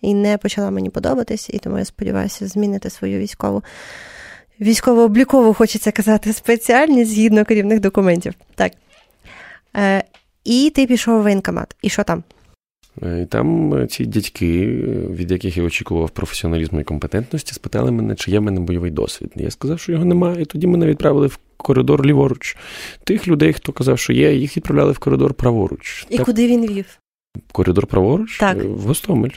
і 0.00 0.14
не 0.14 0.38
почала 0.38 0.70
мені 0.70 0.90
подобатись, 0.90 1.50
і 1.50 1.58
тому 1.58 1.78
я 1.78 1.84
сподіваюся 1.84 2.48
змінити 2.48 2.90
свою 2.90 3.18
військову. 3.18 3.62
Військово-облікову, 4.60 5.54
хочеться 5.54 5.92
казати, 5.92 6.32
спеціальність 6.32 7.10
згідно 7.10 7.44
керівних 7.44 7.80
документів. 7.80 8.34
Так. 8.54 8.72
І 10.46 10.72
ти 10.74 10.86
пішов 10.86 11.20
в 11.20 11.22
воєнкомат. 11.22 11.76
І 11.82 11.88
що 11.88 12.04
там? 12.04 12.22
Е, 13.02 13.22
і 13.22 13.26
там 13.26 13.74
е, 13.74 13.86
ці 13.86 14.06
дядьки, 14.06 14.62
е, 14.64 15.12
від 15.14 15.30
яких 15.30 15.56
я 15.56 15.62
очікував 15.62 16.10
професіоналізму 16.10 16.80
і 16.80 16.84
компетентності, 16.84 17.54
спитали 17.54 17.90
мене, 17.90 18.14
чи 18.14 18.30
є 18.30 18.38
в 18.38 18.42
мене 18.42 18.60
бойовий 18.60 18.90
досвід. 18.90 19.32
Я 19.36 19.50
сказав, 19.50 19.80
що 19.80 19.92
його 19.92 20.04
немає, 20.04 20.42
і 20.42 20.44
тоді 20.44 20.66
мене 20.66 20.86
відправили 20.86 21.26
в 21.26 21.38
коридор 21.56 22.06
ліворуч. 22.06 22.56
Тих 23.04 23.28
людей, 23.28 23.52
хто 23.52 23.72
казав, 23.72 23.98
що 23.98 24.12
є, 24.12 24.34
їх 24.34 24.56
відправляли 24.56 24.92
в 24.92 24.98
коридор 24.98 25.34
праворуч. 25.34 26.06
І 26.10 26.16
так, 26.16 26.26
куди 26.26 26.46
він 26.46 26.66
вів? 26.66 26.98
Коридор 27.52 27.86
праворуч? 27.86 28.38
Так. 28.38 28.64
В 28.64 28.80
Гостомель. 28.80 29.30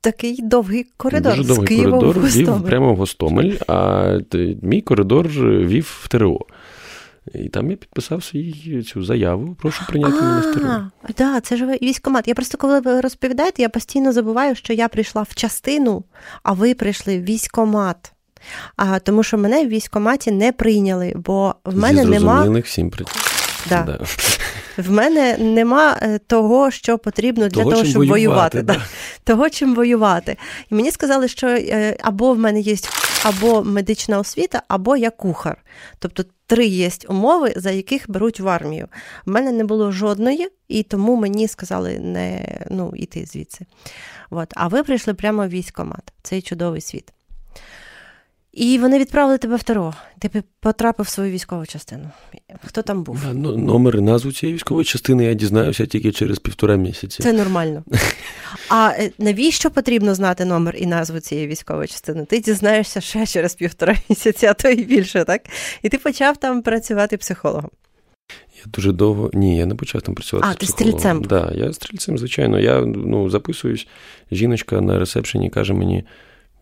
Такий 0.00 0.42
довгий 0.42 0.86
коридор. 0.96 1.36
Дуже 1.36 1.48
довгий 1.48 1.66
з 1.66 1.68
Києва 1.68 1.98
коридор 1.98 2.18
в 2.18 2.36
вів 2.36 2.62
прямо 2.62 2.94
в 2.94 2.96
Гостомель, 2.96 3.56
а 3.68 4.18
мій 4.62 4.80
коридор 4.80 5.28
вів 5.28 6.00
в 6.02 6.08
ТРО. 6.08 6.38
І 7.34 7.48
там 7.48 7.70
я 7.70 7.76
підписав 7.76 8.24
свій 8.24 8.82
цю 8.82 9.04
заяву. 9.04 9.56
Прошу 9.60 9.86
прийняти 9.88 10.14
мене 10.14 10.40
в 10.40 11.14
да, 11.18 11.40
це 11.40 11.56
ж 11.56 11.66
військомат. 11.66 12.28
Я 12.28 12.34
просто 12.34 12.58
коли 12.58 12.80
ви 12.80 13.00
розповідаєте, 13.00 13.62
я 13.62 13.68
постійно 13.68 14.12
забуваю, 14.12 14.54
що 14.54 14.72
я 14.72 14.88
прийшла 14.88 15.22
в 15.22 15.34
частину, 15.34 16.04
а 16.42 16.52
ви 16.52 16.74
прийшли 16.74 17.18
в 17.18 17.24
військомат. 17.24 18.12
А, 18.76 18.98
Тому 18.98 19.22
що 19.22 19.38
мене 19.38 19.64
в 19.64 19.68
військоматі 19.68 20.30
не 20.30 20.52
прийняли, 20.52 21.12
бо 21.16 21.54
в 21.64 21.76
мене 21.76 22.04
нема. 22.04 22.60
всім. 22.64 22.90
Да. 23.68 23.82
Да. 23.82 23.98
В 24.76 24.90
мене 24.90 25.36
нема 25.38 25.98
е, 26.02 26.18
того, 26.18 26.70
що 26.70 26.98
потрібно 26.98 27.48
для 27.48 27.62
того, 27.62 27.70
того 27.70 27.84
щоб 27.84 28.06
воювати. 28.06 28.28
воювати 28.28 28.62
да. 28.62 28.82
Того, 29.24 29.50
чим 29.50 29.74
воювати. 29.74 30.36
І 30.70 30.74
мені 30.74 30.90
сказали, 30.90 31.28
що 31.28 31.46
е, 31.46 31.96
або 32.02 32.32
в 32.32 32.38
мене 32.38 32.60
є 32.60 32.76
або 33.22 33.64
медична 33.64 34.18
освіта, 34.18 34.62
або 34.68 34.96
я 34.96 35.10
кухар. 35.10 35.56
Тобто 35.98 36.24
три 36.52 36.66
є 36.66 36.90
умови, 37.08 37.52
за 37.56 37.70
яких 37.70 38.10
беруть 38.10 38.40
в 38.40 38.48
армію. 38.48 38.88
В 39.26 39.30
мене 39.30 39.52
не 39.52 39.64
було 39.64 39.92
жодної, 39.92 40.48
і 40.68 40.82
тому 40.82 41.16
мені 41.16 41.48
сказали 41.48 41.98
не 41.98 42.58
ну, 42.70 42.92
йти 42.96 43.26
звідси. 43.26 43.66
От. 44.30 44.52
А 44.56 44.68
ви 44.68 44.82
прийшли 44.82 45.14
прямо 45.14 45.46
в 45.46 45.48
військкомат, 45.48 46.12
цей 46.22 46.42
чудовий 46.42 46.80
світ. 46.80 47.12
І 48.52 48.78
вони 48.78 48.98
відправили 48.98 49.38
тебе 49.38 49.56
в 49.56 49.62
ТРО. 49.62 49.94
Ти 50.18 50.42
потрапив 50.60 51.06
в 51.06 51.08
свою 51.08 51.32
військову 51.32 51.66
частину. 51.66 52.10
Хто 52.64 52.82
там 52.82 53.02
був? 53.02 53.18
Ну, 53.32 53.56
номер 53.56 53.96
і 53.96 54.00
назву 54.00 54.32
цієї 54.32 54.54
військової 54.54 54.84
частини 54.84 55.24
я 55.24 55.34
дізнаюся 55.34 55.86
тільки 55.86 56.12
через 56.12 56.38
півтора 56.38 56.76
місяці. 56.76 57.22
Це 57.22 57.32
нормально. 57.32 57.84
А 58.68 58.92
е, 58.98 59.10
навіщо 59.18 59.70
потрібно 59.70 60.14
знати 60.14 60.44
номер 60.44 60.76
і 60.78 60.86
назву 60.86 61.20
цієї 61.20 61.46
військової 61.46 61.88
частини? 61.88 62.24
Ти 62.24 62.40
дізнаєшся 62.40 63.00
ще 63.00 63.26
через 63.26 63.54
півтора 63.54 63.96
місяці, 64.08 64.46
а 64.46 64.54
то 64.54 64.68
і 64.68 64.84
більше, 64.84 65.24
так? 65.24 65.42
І 65.82 65.88
ти 65.88 65.98
почав 65.98 66.36
там 66.36 66.62
працювати 66.62 67.16
психологом. 67.16 67.70
Я 68.56 68.62
дуже 68.66 68.92
довго. 68.92 69.30
Ні, 69.32 69.56
я 69.56 69.66
не 69.66 69.74
почав 69.74 70.02
там 70.02 70.14
працювати. 70.14 70.48
А, 70.50 70.54
ти 70.54 70.66
стрільцем? 70.66 71.24
Так, 71.24 71.28
да, 71.28 71.52
я 71.54 71.72
стрільцем, 71.72 72.18
звичайно. 72.18 72.60
Я 72.60 72.80
ну, 72.80 73.30
записуюсь, 73.30 73.86
жіночка 74.32 74.80
на 74.80 74.98
ресепшені 74.98 75.50
каже 75.50 75.72
мені. 75.72 76.04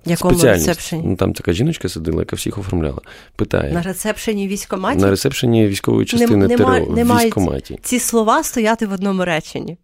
Якому 0.05 0.43
ресепшені? 0.43 1.03
Ну, 1.07 1.17
Там 1.17 1.33
така 1.33 1.53
жіночка 1.53 1.89
сидила, 1.89 2.19
яка 2.19 2.37
всіх 2.37 2.59
оформляла. 2.59 3.01
Питає. 3.37 3.73
На 3.73 3.83
ресепшені 3.83 4.49
військоматі? 4.49 5.01
На 5.01 5.11
ресепшені 5.11 5.69
військової 5.69 6.07
частини 6.07 6.49
нема, 6.49 6.81
ТРО 6.81 6.95
Нема, 6.95 7.25
військоматі. 7.25 7.79
Ці 7.83 7.99
слова 7.99 8.43
стояти 8.43 8.87
в 8.87 8.93
одному 8.93 9.25
реченні. 9.25 9.79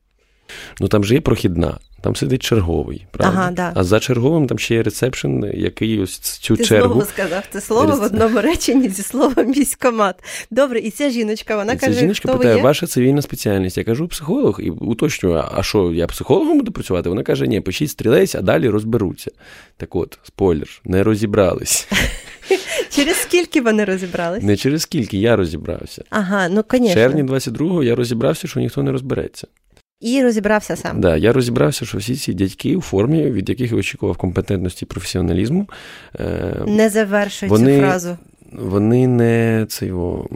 Ну 0.81 0.89
там 0.89 1.05
же 1.05 1.15
є 1.15 1.21
прохідна, 1.21 1.79
там 2.01 2.17
сидить 2.17 2.43
черговий, 2.43 3.07
правда? 3.11 3.39
Ага, 3.39 3.51
да. 3.51 3.73
А 3.75 3.85
за 3.85 4.01
черговим 4.01 4.47
там 4.47 4.59
ще 4.59 4.75
є 4.75 4.83
ресепшн, 4.83 5.45
який 5.55 6.01
ось 6.01 6.19
цю 6.19 6.57
Ти 6.57 6.65
чергу. 6.65 6.89
Ти 6.89 6.95
знову 6.95 7.11
сказав 7.11 7.43
це 7.51 7.61
слово 7.61 7.91
Рес... 7.91 7.99
в 7.99 8.03
одному 8.03 8.41
реченні 8.41 8.89
зі 8.89 9.03
словом 9.03 9.53
військомат. 9.53 10.17
Добре, 10.51 10.81
і 10.81 10.91
ця 10.91 11.11
жіночка, 11.11 11.57
вона 11.57 11.73
і 11.73 11.79
каже: 11.79 11.95
Ця 11.95 12.01
жіночка 12.01 12.29
хто 12.29 12.39
питає, 12.39 12.55
ви 12.55 12.61
є? 12.61 12.65
ваша 12.65 12.87
цивільна 12.87 13.23
спеціальність. 13.23 13.79
Я 13.79 13.85
кажу, 13.85 14.09
психолог, 14.09 14.61
і 14.61 14.71
уточнюю, 14.71 15.45
а 15.55 15.63
що, 15.63 15.93
я 15.93 16.07
психологом 16.07 16.59
буду 16.59 16.73
працювати? 16.73 17.09
Вона 17.09 17.23
каже, 17.23 17.47
ні, 17.47 17.61
пишіть 17.61 17.91
стрілець, 17.91 18.35
а 18.35 18.41
далі 18.41 18.69
розберуться. 18.69 19.31
Так 19.77 19.97
от, 19.97 20.19
спойлер, 20.23 20.81
не 20.85 21.03
розібрались. 21.03 21.89
Через 22.91 23.17
скільки 23.17 23.61
вони 23.61 23.85
розібрались? 23.85 24.43
Не 24.43 24.57
через 24.57 24.83
скільки, 24.83 25.19
я 25.19 25.37
розібрався. 25.37 26.05
Ага, 26.11 26.49
ну, 26.49 26.65
звісно. 26.71 26.89
В 26.89 26.95
червні 26.95 27.23
22-го 27.23 27.83
я 27.83 27.95
розібрався, 27.95 28.49
що 28.49 28.61
ніхто 28.61 28.83
не 28.83 28.93
розбереться. 28.93 29.47
І 30.01 30.23
розібрався 30.23 30.77
сам. 30.77 31.01
Да, 31.01 31.17
Я 31.17 31.33
розібрався, 31.33 31.85
що 31.85 31.99
всі 31.99 32.17
ці 32.17 32.35
дядьки 32.35 32.77
у 32.77 32.81
формі, 32.81 33.31
від 33.31 33.49
яких 33.49 33.73
я 33.73 33.79
очікував 33.79 34.17
компетентності 34.17 34.85
і 34.85 34.89
професіоналізму. 34.89 35.69
Е, 36.21 36.57
не 36.67 36.89
завершують 36.89 37.51
вони, 37.51 37.77
цю 37.77 37.83
фразу. 37.83 38.17
Вони 38.53 39.07
не 39.07 39.67
це 39.69 39.87
його, 39.87 40.29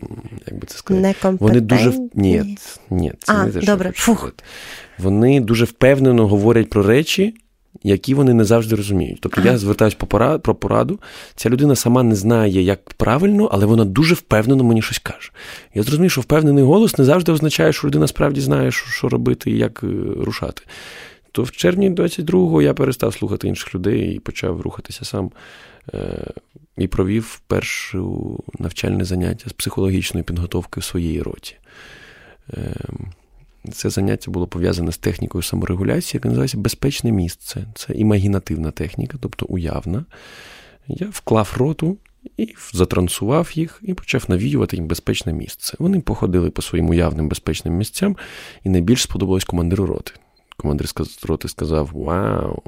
як 0.46 0.60
би 0.60 0.66
це 0.66 0.78
сказати, 0.78 1.36
вони 1.40 1.60
дуже 1.60 1.92
ні, 2.14 2.56
ні, 2.90 3.12
це 3.18 3.32
а, 3.32 3.46
не 3.46 3.52
те, 3.52 3.60
добре. 3.60 3.92
Фух. 3.94 4.34
Вони 4.98 5.40
дуже 5.40 5.64
впевнено 5.64 6.26
говорять 6.26 6.70
про 6.70 6.82
речі, 6.82 7.34
які 7.82 8.14
вони 8.14 8.34
не 8.34 8.44
завжди 8.44 8.76
розуміють. 8.76 9.18
Тобто 9.20 9.40
я 9.40 9.58
звертаюся 9.58 9.96
про 10.38 10.54
пораду. 10.54 11.00
Ця 11.34 11.48
людина 11.48 11.76
сама 11.76 12.02
не 12.02 12.14
знає, 12.14 12.62
як 12.62 12.94
правильно, 12.94 13.48
але 13.52 13.66
вона 13.66 13.84
дуже 13.84 14.14
впевнено 14.14 14.64
мені 14.64 14.82
щось 14.82 14.98
каже. 14.98 15.32
Я 15.74 15.82
зрозумів, 15.82 16.10
що 16.10 16.20
впевнений 16.20 16.64
голос 16.64 16.98
не 16.98 17.04
завжди 17.04 17.32
означає, 17.32 17.72
що 17.72 17.86
людина 17.86 18.06
справді 18.06 18.40
знає, 18.40 18.70
що, 18.70 19.08
робити 19.08 19.50
і 19.50 19.58
як 19.58 19.84
е, 19.84 19.86
рушати. 20.16 20.62
То 21.32 21.42
в 21.42 21.50
червні 21.50 21.90
22-го 21.90 22.62
я 22.62 22.74
перестав 22.74 23.14
слухати 23.14 23.48
інших 23.48 23.74
людей 23.74 24.14
і 24.14 24.20
почав 24.20 24.60
рухатися 24.60 25.04
сам. 25.04 25.30
Е, 25.94 26.26
і 26.76 26.86
провів 26.86 27.40
перше 27.46 27.98
навчальне 28.58 29.04
заняття 29.04 29.50
з 29.50 29.52
психологічної 29.52 30.24
підготовки 30.24 30.80
в 30.80 30.84
своїй 30.84 31.22
роті. 31.22 31.56
Це 33.70 33.90
заняття 33.90 34.30
було 34.30 34.46
пов'язане 34.46 34.92
з 34.92 34.98
технікою 34.98 35.42
саморегуляції, 35.42 36.18
яка 36.18 36.28
називається 36.28 36.58
безпечне 36.58 37.12
місце. 37.12 37.66
Це 37.74 37.92
імагінативна 37.92 38.70
техніка, 38.70 39.18
тобто 39.20 39.46
уявна. 39.46 40.04
Я 40.88 41.08
вклав 41.12 41.54
роту 41.56 41.96
і 42.36 42.54
затрансував 42.72 43.50
їх 43.54 43.80
і 43.82 43.94
почав 43.94 44.24
навіювати 44.28 44.76
їм 44.76 44.86
безпечне 44.86 45.32
місце. 45.32 45.76
Вони 45.78 46.00
походили 46.00 46.50
по 46.50 46.62
своїм 46.62 46.88
уявним 46.88 47.28
безпечним 47.28 47.74
місцям, 47.74 48.16
і 48.64 48.68
найбільш 48.68 49.02
сподобалось 49.02 49.44
командиру 49.44 49.86
роти. 49.86 50.12
Командир 50.56 50.86
роти 51.22 51.48
сказав: 51.48 51.90
Вау! 51.92 52.62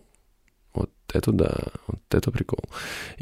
От 0.75 0.91
це 1.07 1.33
да, 1.33 1.61
от 1.89 1.97
це 2.09 2.31
прикол. 2.31 2.61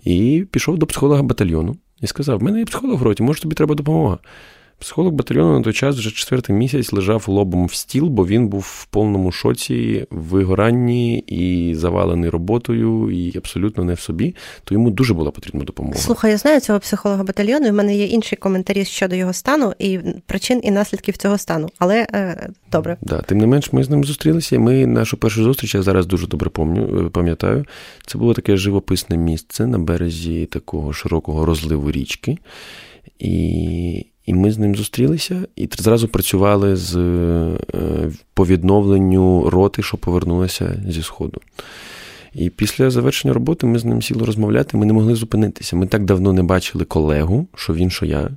І 0.05 0.47
пішов 0.51 0.79
до 0.79 0.87
психолога 0.87 1.23
батальйону 1.23 1.77
і 2.01 2.07
сказав: 2.07 2.39
в 2.39 2.43
мене 2.43 2.59
є 2.59 2.65
психолог 2.65 3.01
в 3.01 3.03
роті, 3.03 3.23
може 3.23 3.43
тобі 3.43 3.55
треба 3.55 3.75
допомога. 3.75 4.19
Психолог 4.81 5.13
батальйону 5.13 5.59
на 5.59 5.65
той 5.65 5.73
час 5.73 5.97
вже 5.97 6.11
четвертий 6.11 6.57
місяць 6.57 6.93
лежав 6.93 7.25
лобом 7.29 7.67
в 7.67 7.75
стіл, 7.75 8.07
бо 8.07 8.27
він 8.27 8.49
був 8.49 8.61
в 8.61 8.85
повному 8.85 9.33
шоці, 9.33 10.07
вигоранні 10.11 11.19
і 11.19 11.75
завалений 11.75 12.31
роботою, 12.31 13.11
і 13.11 13.39
абсолютно 13.39 13.85
не 13.85 13.95
в 13.95 14.01
собі. 14.01 14.35
То 14.65 14.75
йому 14.75 14.91
дуже 14.91 15.15
була 15.15 15.31
потрібна 15.31 15.65
допомога. 15.65 15.97
Слухай, 15.97 16.31
я 16.31 16.37
знаю 16.37 16.61
цього 16.61 16.79
психолога 16.79 17.25
батальйону. 17.25 17.67
і 17.67 17.71
в 17.71 17.75
мене 17.75 17.97
є 17.97 18.05
інші 18.05 18.37
коментарі 18.37 18.85
щодо 18.85 19.17
його 19.17 19.33
стану 19.33 19.75
і 19.79 19.99
причин 20.27 20.61
і 20.63 20.71
наслідків 20.71 21.17
цього 21.17 21.39
стану. 21.39 21.69
Але 21.79 22.07
е, 22.15 22.49
добре, 22.73 22.97
да, 23.03 23.23
тим 23.23 23.39
не 23.39 23.47
менш, 23.47 23.73
ми 23.73 23.85
з 23.85 23.91
ним 23.91 24.05
зустрілися. 24.05 24.57
і 24.57 24.59
Ми 24.59 24.87
нашу 24.87 25.17
першу 25.17 25.43
зустріч 25.43 25.75
я 25.75 25.83
зараз 25.83 26.07
дуже 26.07 26.27
добре 26.27 26.51
е, 26.59 27.09
пам'ятаю. 27.13 27.65
Це 28.07 28.19
було 28.19 28.35
таке 28.35 28.57
живописне 28.57 29.17
місце 29.17 29.67
на 29.67 29.79
березі 29.79 30.47
такого 30.47 30.93
широкого 30.93 31.45
розливу 31.45 31.93
річки. 31.93 32.39
І 33.19 34.07
і 34.27 34.35
ми 34.35 34.51
з 34.51 34.59
ним 34.59 34.77
зустрілися 34.77 35.47
і 35.57 35.69
зразу 35.79 36.09
працювали 36.09 36.77
з 36.77 36.97
е, 36.97 38.11
по 38.35 38.47
відновленню 38.47 39.51
роти, 39.51 39.83
що 39.83 39.97
повернулася 39.97 40.83
зі 40.89 41.03
Сходу. 41.03 41.41
І 42.35 42.51
після 42.51 42.91
завершення 42.91 43.35
роботи 43.35 43.67
ми 43.67 43.79
з 43.79 43.85
ним 43.85 44.03
сіли 44.03 44.25
розмовляти, 44.25 44.77
ми 44.77 44.87
не 44.87 44.93
могли 44.93 45.15
зупинитися. 45.15 45.77
Ми 45.77 45.87
так 45.87 46.05
давно 46.05 46.33
не 46.33 46.43
бачили 46.43 46.85
колегу, 46.85 47.47
що 47.55 47.75
він, 47.75 47.91
що 47.91 48.07
я, 48.07 48.31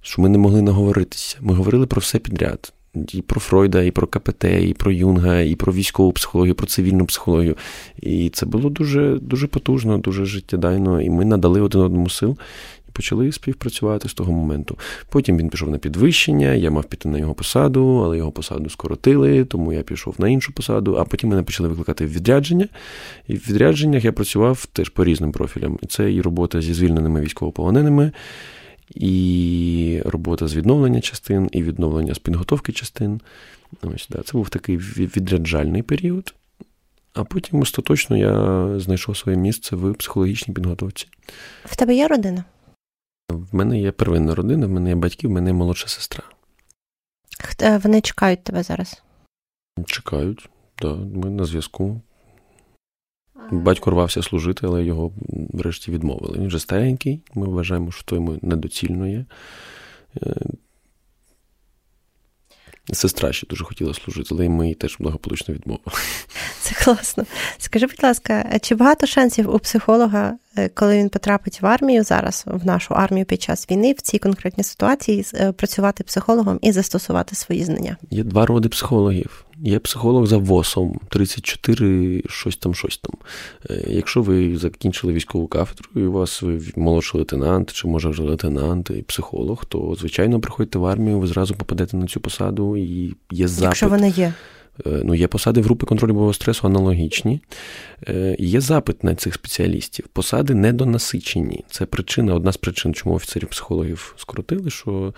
що 0.00 0.22
ми 0.22 0.28
не 0.28 0.38
могли 0.38 0.62
наговоритися. 0.62 1.36
Ми 1.40 1.54
говорили 1.54 1.86
про 1.86 2.00
все 2.00 2.18
підряд. 2.18 2.72
І 3.12 3.22
про 3.22 3.40
Фройда, 3.40 3.82
і 3.82 3.90
про 3.90 4.06
КПТ, 4.06 4.44
і 4.44 4.74
про 4.78 4.92
Юнга, 4.92 5.40
і 5.40 5.54
про 5.54 5.72
військову 5.72 6.12
психологію, 6.12 6.54
про 6.54 6.66
цивільну 6.66 7.06
психологію. 7.06 7.56
І 8.02 8.28
це 8.28 8.46
було 8.46 8.70
дуже 8.70 9.18
дуже 9.22 9.46
потужно, 9.46 9.98
дуже 9.98 10.24
життєдайно. 10.24 11.00
І 11.00 11.10
ми 11.10 11.24
надали 11.24 11.60
один 11.60 11.80
одному 11.80 12.08
сил 12.08 12.38
почали 12.92 13.32
співпрацювати 13.32 14.08
з 14.08 14.14
того 14.14 14.32
моменту. 14.32 14.78
Потім 15.08 15.38
він 15.38 15.48
пішов 15.48 15.70
на 15.70 15.78
підвищення, 15.78 16.52
я 16.52 16.70
мав 16.70 16.84
піти 16.84 17.08
на 17.08 17.18
його 17.18 17.34
посаду, 17.34 18.02
але 18.04 18.16
його 18.16 18.32
посаду 18.32 18.70
скоротили, 18.70 19.44
тому 19.44 19.72
я 19.72 19.82
пішов 19.82 20.14
на 20.18 20.28
іншу 20.28 20.52
посаду, 20.52 20.96
а 20.98 21.04
потім 21.04 21.30
мене 21.30 21.42
почали 21.42 21.68
викликати 21.68 22.06
в 22.06 22.12
відрядження. 22.12 22.68
І 23.28 23.34
в 23.34 23.48
відрядженнях 23.48 24.04
я 24.04 24.12
працював 24.12 24.66
теж 24.66 24.88
по 24.88 25.04
різним 25.04 25.32
профілям. 25.32 25.78
Це 25.88 26.12
і 26.12 26.20
робота 26.20 26.60
зі 26.60 26.74
звільненими 26.74 27.20
військовополоненими. 27.20 28.12
І 28.94 30.02
робота 30.04 30.48
з 30.48 30.56
відновлення 30.56 31.00
частин, 31.00 31.48
і 31.52 31.62
відновлення 31.62 32.14
з 32.14 32.18
підготовки 32.18 32.72
частин. 32.72 33.20
Ось, 33.82 34.08
да, 34.10 34.22
Це 34.22 34.32
був 34.32 34.48
такий 34.48 34.76
відряджальний 34.76 35.82
період. 35.82 36.34
А 37.14 37.24
потім 37.24 37.60
остаточно 37.60 38.16
я 38.16 38.66
знайшов 38.80 39.16
своє 39.16 39.38
місце 39.38 39.76
в 39.76 39.94
психологічній 39.94 40.54
підготовці. 40.54 41.06
В 41.64 41.76
тебе 41.76 41.94
є 41.94 42.08
родина? 42.08 42.44
В 43.32 43.54
мене 43.54 43.80
є 43.80 43.92
первинна 43.92 44.34
родина, 44.34 44.66
в 44.66 44.70
мене 44.70 44.88
є 44.88 44.96
батьки, 44.96 45.28
в 45.28 45.30
мене 45.30 45.50
є 45.50 45.54
молодша 45.54 45.88
сестра. 45.88 46.22
Е, 47.60 47.78
вони 47.78 48.00
чекають 48.00 48.44
тебе 48.44 48.62
зараз? 48.62 49.02
Чекають, 49.86 50.48
так. 50.74 50.98
Да, 50.98 51.18
ми 51.18 51.30
на 51.30 51.44
зв'язку. 51.44 52.00
Батько 53.50 53.90
рвався 53.90 54.22
служити, 54.22 54.66
але 54.66 54.84
його 54.84 55.12
врешті 55.28 55.90
відмовили. 55.90 56.38
Він 56.38 56.46
вже 56.46 56.58
старенький, 56.58 57.22
ми 57.34 57.46
вважаємо, 57.46 57.90
що 57.90 58.04
то 58.04 58.14
йому 58.14 58.38
недоцільно 58.42 59.08
є. 59.08 59.24
Сестра 62.92 63.32
ще 63.32 63.46
дуже 63.46 63.64
хотіла 63.64 63.94
служити, 63.94 64.28
але 64.32 64.48
ми 64.48 64.64
її 64.64 64.74
теж 64.74 64.96
благополучно 64.98 65.54
відмовили. 65.54 65.84
Це 66.60 66.74
класно. 66.84 67.24
Скажи, 67.58 67.86
будь 67.86 68.02
ласка, 68.02 68.58
чи 68.62 68.74
багато 68.74 69.06
шансів 69.06 69.54
у 69.54 69.58
психолога, 69.58 70.34
е, 70.56 70.68
коли 70.68 70.98
він 70.98 71.08
потрапить 71.08 71.62
в 71.62 71.66
армію 71.66 72.04
зараз, 72.04 72.44
в 72.46 72.66
нашу 72.66 72.94
армію 72.94 73.26
під 73.26 73.42
час 73.42 73.70
війни, 73.70 73.92
в 73.92 74.00
цій 74.00 74.18
конкретній 74.18 74.64
ситуації 74.64 75.24
е, 75.34 75.52
працювати 75.52 76.04
психологом 76.04 76.58
і 76.62 76.72
застосувати 76.72 77.34
свої 77.36 77.64
знання? 77.64 77.96
Є 78.10 78.24
два 78.24 78.46
роди 78.46 78.68
психологів. 78.68 79.44
Є 79.64 79.78
психолог 79.78 80.26
за 80.26 80.36
ВОСом 80.36 81.00
34, 81.08 82.22
щось 82.28 82.56
там, 82.56 82.74
щось 82.74 82.98
там. 82.98 83.14
Е, 83.70 83.84
якщо 83.88 84.22
ви 84.22 84.56
закінчили 84.56 85.12
військову 85.12 85.46
кафедру, 85.46 85.88
і 85.96 86.00
у 86.00 86.12
вас 86.12 86.42
ви 86.42 86.60
молодший 86.76 87.18
лейтенант, 87.18 87.72
чи 87.72 87.88
може 87.88 88.08
вже 88.08 88.22
лейтенант 88.22 88.90
і 88.90 89.02
психолог, 89.02 89.64
то 89.64 89.94
звичайно 89.98 90.40
приходьте 90.40 90.78
в 90.78 90.86
армію, 90.86 91.18
ви 91.18 91.26
зразу 91.26 91.54
попадете 91.54 91.96
на 91.96 92.06
цю 92.06 92.20
посаду 92.20 92.76
і 92.76 93.14
є 93.30 93.48
запит. 93.48 93.64
Якщо 93.64 93.88
вона 93.88 94.06
є. 94.06 94.32
Е, 94.86 95.02
ну, 95.04 95.14
Є 95.14 95.26
посади 95.26 95.60
в 95.60 95.64
групи 95.64 95.86
контролю 95.86 96.12
бойового 96.12 96.34
стресу 96.34 96.66
аналогічні. 96.66 97.40
Е, 98.08 98.36
є 98.38 98.60
запит 98.60 99.04
на 99.04 99.14
цих 99.14 99.34
спеціалістів. 99.34 100.06
Посади 100.12 100.54
недонасичені. 100.54 101.64
Це 101.70 101.86
причина, 101.86 102.34
одна 102.34 102.52
з 102.52 102.56
причин, 102.56 102.94
чому 102.94 103.14
офіцерів 103.14 103.48
психологів 103.48 104.14
скоротили, 104.18 104.70
що 104.70 105.14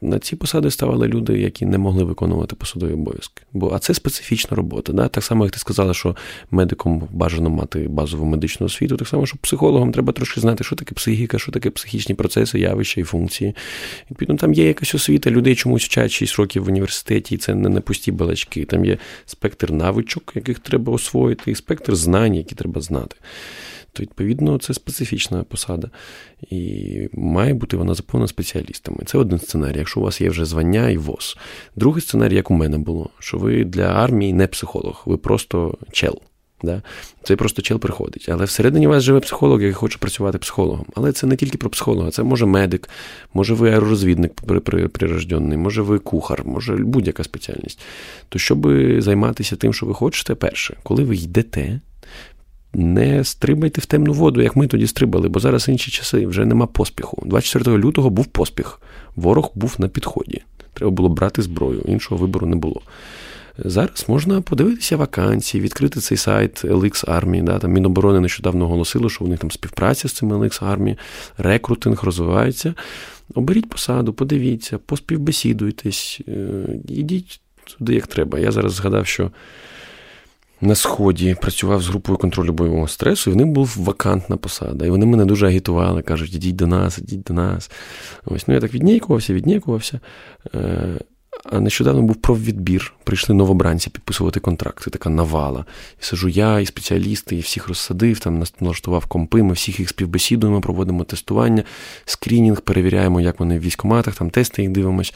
на 0.00 0.18
ці 0.18 0.36
посади 0.36 0.70
ставали 0.70 1.08
люди, 1.08 1.38
які 1.38 1.66
не 1.66 1.78
могли 1.78 2.04
виконувати 2.04 2.56
посадові 2.56 2.92
обов'язки. 2.92 3.42
Бо 3.52 3.72
а 3.74 3.78
це 3.78 3.94
специфічна 3.94 4.56
робота. 4.56 4.92
Да? 4.92 5.08
Так 5.08 5.24
само, 5.24 5.44
як 5.44 5.52
ти 5.52 5.58
сказала, 5.58 5.94
що 5.94 6.16
медиком 6.50 7.08
бажано 7.10 7.50
мати 7.50 7.88
базову 7.88 8.24
медичну 8.24 8.66
освіту, 8.66 8.96
так 8.96 9.08
само, 9.08 9.26
що 9.26 9.36
психологам 9.40 9.92
треба 9.92 10.12
трошки 10.12 10.40
знати, 10.40 10.64
що 10.64 10.76
таке 10.76 10.94
психіка, 10.94 11.38
що 11.38 11.52
таке 11.52 11.70
психічні 11.70 12.14
процеси, 12.14 12.58
явища 12.58 13.00
і 13.00 13.04
функції. 13.04 13.54
Відповідно, 14.10 14.36
там 14.36 14.52
є 14.52 14.66
якась 14.66 14.94
освіта, 14.94 15.30
людей 15.30 15.54
чомусь 15.54 15.84
вчать 15.84 16.10
6 16.10 16.36
років 16.36 16.64
в 16.64 16.68
університеті, 16.68 17.34
і 17.34 17.38
це 17.38 17.54
не 17.54 17.68
на 17.68 17.80
пусті 17.80 18.12
балачки. 18.12 18.64
Там 18.64 18.84
є 18.84 18.98
спектр 19.26 19.72
навичок, 19.72 20.32
яких 20.34 20.58
треба 20.58 20.92
освоїти, 20.92 21.50
і 21.50 21.54
спектр 21.54 21.96
знань, 21.96 22.34
які 22.34 22.54
треба 22.54 22.80
знати. 22.80 23.16
То, 23.92 24.02
відповідно, 24.02 24.58
це 24.58 24.74
специфічна 24.74 25.42
посада. 25.42 25.90
І 26.50 27.08
має 27.12 27.54
бути 27.54 27.76
вона 27.76 27.94
заповнена 27.94 28.28
спеціалістами. 28.28 28.98
Це 29.10 29.18
один 29.18 29.38
сценарій, 29.38 29.78
якщо 29.78 30.00
у 30.00 30.02
вас 30.02 30.20
є 30.20 30.30
вже 30.30 30.44
звання 30.44 30.90
і 30.90 30.96
ВОЗ. 30.96 31.36
Другий 31.76 32.02
сценарій, 32.02 32.34
як 32.34 32.50
у 32.50 32.54
мене 32.54 32.78
було, 32.78 33.10
що 33.18 33.38
ви 33.38 33.64
для 33.64 33.82
армії 33.82 34.32
не 34.32 34.46
психолог, 34.46 35.02
ви 35.06 35.16
просто 35.16 35.78
чел. 35.92 36.20
Да? 36.62 36.82
Це 37.22 37.36
просто 37.36 37.62
чел 37.62 37.78
приходить. 37.78 38.28
Але 38.28 38.44
всередині 38.44 38.86
вас 38.86 39.02
живе 39.02 39.20
психолог, 39.20 39.62
який 39.62 39.74
хоче 39.74 39.98
працювати 39.98 40.38
психологом. 40.38 40.86
Але 40.94 41.12
це 41.12 41.26
не 41.26 41.36
тільки 41.36 41.58
про 41.58 41.70
психолога, 41.70 42.10
це 42.10 42.22
може 42.22 42.46
медик, 42.46 42.88
може 43.34 43.54
ви 43.54 43.70
аеророзвідник 43.70 44.34
прирожденний, 44.92 45.58
може 45.58 45.82
ви 45.82 45.98
кухар, 45.98 46.42
може 46.44 46.76
будь-яка 46.76 47.24
спеціальність. 47.24 47.80
То 48.28 48.38
щоб 48.38 48.68
займатися 48.98 49.56
тим, 49.56 49.74
що 49.74 49.86
ви 49.86 49.94
хочете, 49.94 50.34
перше, 50.34 50.76
коли 50.82 51.04
ви 51.04 51.16
йдете. 51.16 51.80
Не 52.74 53.24
стрибайте 53.24 53.80
в 53.80 53.86
темну 53.86 54.12
воду, 54.12 54.42
як 54.42 54.56
ми 54.56 54.66
тоді 54.66 54.86
стрибали, 54.86 55.28
бо 55.28 55.40
зараз 55.40 55.68
інші 55.68 55.90
часи 55.90 56.26
вже 56.26 56.44
нема 56.44 56.66
поспіху. 56.66 57.22
24 57.26 57.78
лютого 57.78 58.10
був 58.10 58.26
поспіх, 58.26 58.80
ворог 59.16 59.50
був 59.54 59.76
на 59.78 59.88
підході. 59.88 60.42
Треба 60.74 60.90
було 60.90 61.08
брати 61.08 61.42
зброю, 61.42 61.82
іншого 61.86 62.20
вибору 62.20 62.46
не 62.46 62.56
було. 62.56 62.82
Зараз 63.64 64.04
можна 64.08 64.40
подивитися 64.40 64.96
вакансії, 64.96 65.62
відкрити 65.62 66.00
цей 66.00 66.18
сайт 66.18 66.64
LX 66.64 67.04
Army. 67.04 67.44
Да, 67.44 67.58
там 67.58 67.72
Міноборони 67.72 68.20
нещодавно 68.20 68.64
оголосило, 68.64 69.08
що 69.08 69.24
у 69.24 69.28
них 69.28 69.38
там 69.38 69.50
співпраця 69.50 70.08
з 70.08 70.12
цим 70.12 70.32
LX 70.32 70.76
Army, 70.76 70.96
рекрутинг 71.38 72.04
розвивається. 72.04 72.74
Оберіть 73.34 73.68
посаду, 73.68 74.12
подивіться, 74.12 74.78
поспівбесідуйтесь, 74.78 76.20
е, 76.28 76.64
ідіть 76.88 77.40
туди, 77.78 77.94
як 77.94 78.06
треба. 78.06 78.38
Я 78.38 78.52
зараз 78.52 78.72
згадав, 78.72 79.06
що. 79.06 79.30
На 80.60 80.74
сході 80.74 81.36
працював 81.40 81.82
з 81.82 81.88
групою 81.88 82.18
контролю 82.18 82.52
бойового 82.52 82.88
стресу, 82.88 83.30
і 83.30 83.32
в 83.32 83.36
них 83.36 83.46
був 83.46 83.76
вакантна 83.78 84.36
посада. 84.36 84.86
І 84.86 84.90
вони 84.90 85.06
мене 85.06 85.24
дуже 85.24 85.46
агітували, 85.46 86.02
кажуть, 86.02 86.34
ідіть 86.34 86.56
до 86.56 86.66
нас, 86.66 86.98
ідіть 86.98 87.22
до 87.22 87.34
нас. 87.34 87.70
Ось, 88.24 88.48
ну 88.48 88.54
я 88.54 88.60
так 88.60 88.74
віднікувався, 88.74 89.34
віднікувався. 89.34 90.00
Нещодавно 91.52 92.02
був 92.02 92.16
профвідбір. 92.16 92.92
Прийшли 93.04 93.34
новобранці 93.34 93.90
підписувати 93.90 94.40
контракти, 94.40 94.90
така 94.90 95.10
навала. 95.10 95.64
І 96.00 96.04
сижу 96.04 96.28
я, 96.28 96.60
і 96.60 96.66
спеціалісти, 96.66 97.36
і 97.36 97.40
всіх 97.40 97.68
розсадив, 97.68 98.18
там 98.18 98.44
налаштував 98.60 99.06
компи, 99.06 99.42
ми 99.42 99.52
всіх 99.52 99.80
їх 99.80 99.88
співбесідуємо, 99.88 100.60
проводимо 100.60 101.04
тестування, 101.04 101.64
скрінінг, 102.04 102.60
перевіряємо, 102.60 103.20
як 103.20 103.40
вони 103.40 103.58
в 103.58 103.62
військоматах, 103.62 104.14
там 104.14 104.30
тести 104.30 104.62
їх 104.62 104.70
дивимось. 104.70 105.14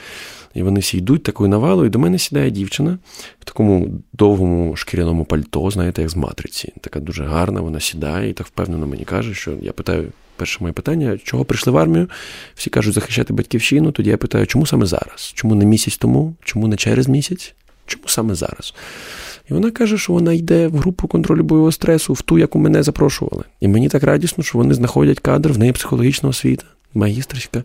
І 0.54 0.62
вони 0.62 0.80
всі 0.80 0.98
йдуть 0.98 1.22
такою 1.22 1.48
навалою, 1.50 1.87
і 1.87 1.90
до 1.90 1.98
мене 1.98 2.18
сідає 2.18 2.50
дівчина 2.50 2.98
в 3.40 3.44
такому 3.44 4.00
довгому 4.12 4.76
шкіряному 4.76 5.24
пальто, 5.24 5.70
знаєте, 5.70 6.02
як 6.02 6.10
з 6.10 6.16
матриці. 6.16 6.72
Така 6.80 7.00
дуже 7.00 7.24
гарна, 7.24 7.60
вона 7.60 7.80
сідає 7.80 8.30
і 8.30 8.32
так 8.32 8.46
впевнено 8.46 8.87
мені 8.87 9.04
каже, 9.04 9.34
що 9.34 9.52
я 9.62 9.72
питаю. 9.72 10.12
Перше 10.37 10.59
моє 10.61 10.73
питання, 10.73 11.18
чого 11.25 11.44
прийшли 11.44 11.73
в 11.73 11.77
армію? 11.79 12.09
Всі 12.55 12.70
кажуть 12.70 12.94
захищати 12.94 13.33
батьківщину. 13.33 13.92
Тоді 13.92 14.11
я 14.11 14.16
питаю, 14.16 14.47
чому 14.47 14.66
саме 14.66 14.87
зараз? 14.87 15.33
Чому 15.35 15.55
не 15.55 15.64
місяць 15.64 15.97
тому? 15.97 16.35
Чому 16.44 16.68
не 16.68 16.77
через 16.77 17.09
місяць? 17.09 17.55
Чому 17.87 18.05
саме 18.07 18.35
зараз? 18.35 18.75
І 19.51 19.55
вона 19.55 19.70
каже, 19.70 19.99
що 19.99 20.12
вона 20.12 20.33
йде 20.33 20.68
в 20.68 20.77
групу 20.77 21.09
контролю 21.09 21.42
бойового 21.42 21.73
стресу, 21.73 22.12
в 22.12 22.23
ту, 22.23 22.38
яку 22.38 22.59
мене 22.59 22.83
запрошували. 22.83 23.44
І 23.61 23.68
мені 23.68 23.88
так 23.88 24.03
радісно, 24.03 24.44
що 24.44 24.59
вони 24.59 24.75
знаходять 24.75 25.20
кадр, 25.20 25.53
в 25.53 25.59
неї 25.59 25.73
психологічна 25.73 26.29
освіта. 26.29 26.64
Магістрська, 26.94 27.62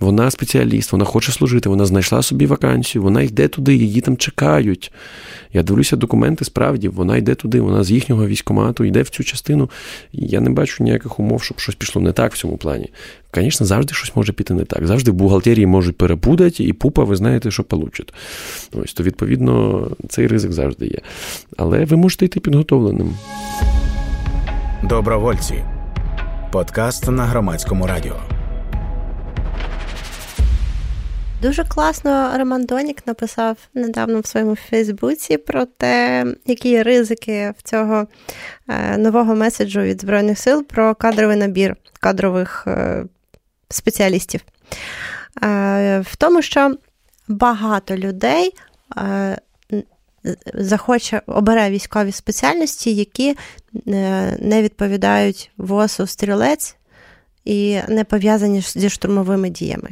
вона 0.00 0.30
спеціаліст, 0.30 0.92
вона 0.92 1.04
хоче 1.04 1.32
служити, 1.32 1.68
вона 1.68 1.86
знайшла 1.86 2.22
собі 2.22 2.46
вакансію, 2.46 3.02
вона 3.02 3.22
йде 3.22 3.48
туди, 3.48 3.74
її 3.74 4.00
там 4.00 4.16
чекають. 4.16 4.92
Я 5.52 5.62
дивлюся 5.62 5.96
документи, 5.96 6.44
справді, 6.44 6.88
вона 6.88 7.16
йде 7.16 7.34
туди, 7.34 7.60
вона 7.60 7.84
з 7.84 7.90
їхнього 7.90 8.26
військомату 8.26 8.84
йде 8.84 9.02
в 9.02 9.08
цю 9.08 9.24
частину. 9.24 9.70
Я 10.12 10.40
не 10.40 10.50
бачу 10.50 10.84
ніяких 10.84 11.20
умов, 11.20 11.42
щоб 11.42 11.60
щось 11.60 11.74
пішло 11.74 12.02
не 12.02 12.12
так 12.12 12.34
в 12.34 12.38
цьому 12.38 12.56
плані. 12.56 12.90
Звісно, 13.34 13.66
завжди 13.66 13.94
щось 13.94 14.16
може 14.16 14.32
піти 14.32 14.54
не 14.54 14.64
так. 14.64 14.86
Завжди 14.86 15.10
в 15.10 15.14
бухгалтерії 15.14 15.66
можуть 15.66 15.98
перепутати, 15.98 16.64
і 16.64 16.72
пупа, 16.72 17.04
ви 17.04 17.16
знаєте, 17.16 17.50
що 17.50 17.64
получить. 17.64 18.14
Ось, 18.72 18.92
то, 18.92 19.02
відповідно, 19.02 19.86
цей 20.08 20.26
ризик 20.26 20.52
завжди 20.52 20.86
є. 20.86 20.98
Але 21.56 21.84
ви 21.84 21.96
можете 21.96 22.24
йти 22.24 22.40
підготовленим. 22.40 23.16
Добровольці. 24.88 25.64
Подкаст 26.52 27.08
на 27.08 27.24
громадському 27.24 27.86
радіо. 27.86 28.39
Дуже 31.42 31.64
класно 31.64 32.38
Роман 32.38 32.64
Донік 32.64 33.06
написав 33.06 33.56
недавно 33.74 34.20
в 34.20 34.26
своєму 34.26 34.56
Фейсбуці 34.56 35.36
про 35.36 35.66
те, 35.66 36.26
які 36.46 36.82
ризики 36.82 37.54
в 37.58 37.62
цього 37.62 38.06
е, 38.68 38.98
нового 38.98 39.34
меседжу 39.34 39.80
від 39.80 40.00
Збройних 40.00 40.38
сил 40.38 40.64
про 40.64 40.94
кадровий 40.94 41.36
набір 41.36 41.76
кадрових 42.00 42.64
е, 42.66 43.04
спеціалістів. 43.68 44.40
Е, 45.42 46.00
в 46.00 46.16
тому, 46.16 46.42
що 46.42 46.76
багато 47.28 47.96
людей 47.96 48.54
захоче 50.54 51.22
обере 51.26 51.70
військові 51.70 52.12
спеціальності, 52.12 52.94
які 52.94 53.36
не 54.38 54.62
відповідають 54.62 55.50
ВОСу 55.56 56.06
стрілець 56.06 56.76
і 57.50 57.80
не 57.88 58.04
пов'язані 58.04 58.60
зі 58.60 58.90
штурмовими 58.90 59.50
діями. 59.50 59.88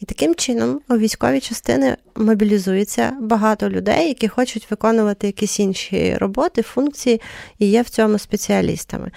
І 0.00 0.04
таким 0.04 0.34
чином 0.34 0.80
у 0.88 0.96
військові 0.96 1.40
частини 1.40 1.96
мобілізується 2.16 3.12
багато 3.20 3.70
людей, 3.70 4.08
які 4.08 4.28
хочуть 4.28 4.70
виконувати 4.70 5.26
якісь 5.26 5.60
інші 5.60 6.16
роботи, 6.16 6.62
функції 6.62 7.20
і 7.58 7.66
є 7.66 7.82
в 7.82 7.88
цьому 7.88 8.18
спеціалістами. 8.18 9.10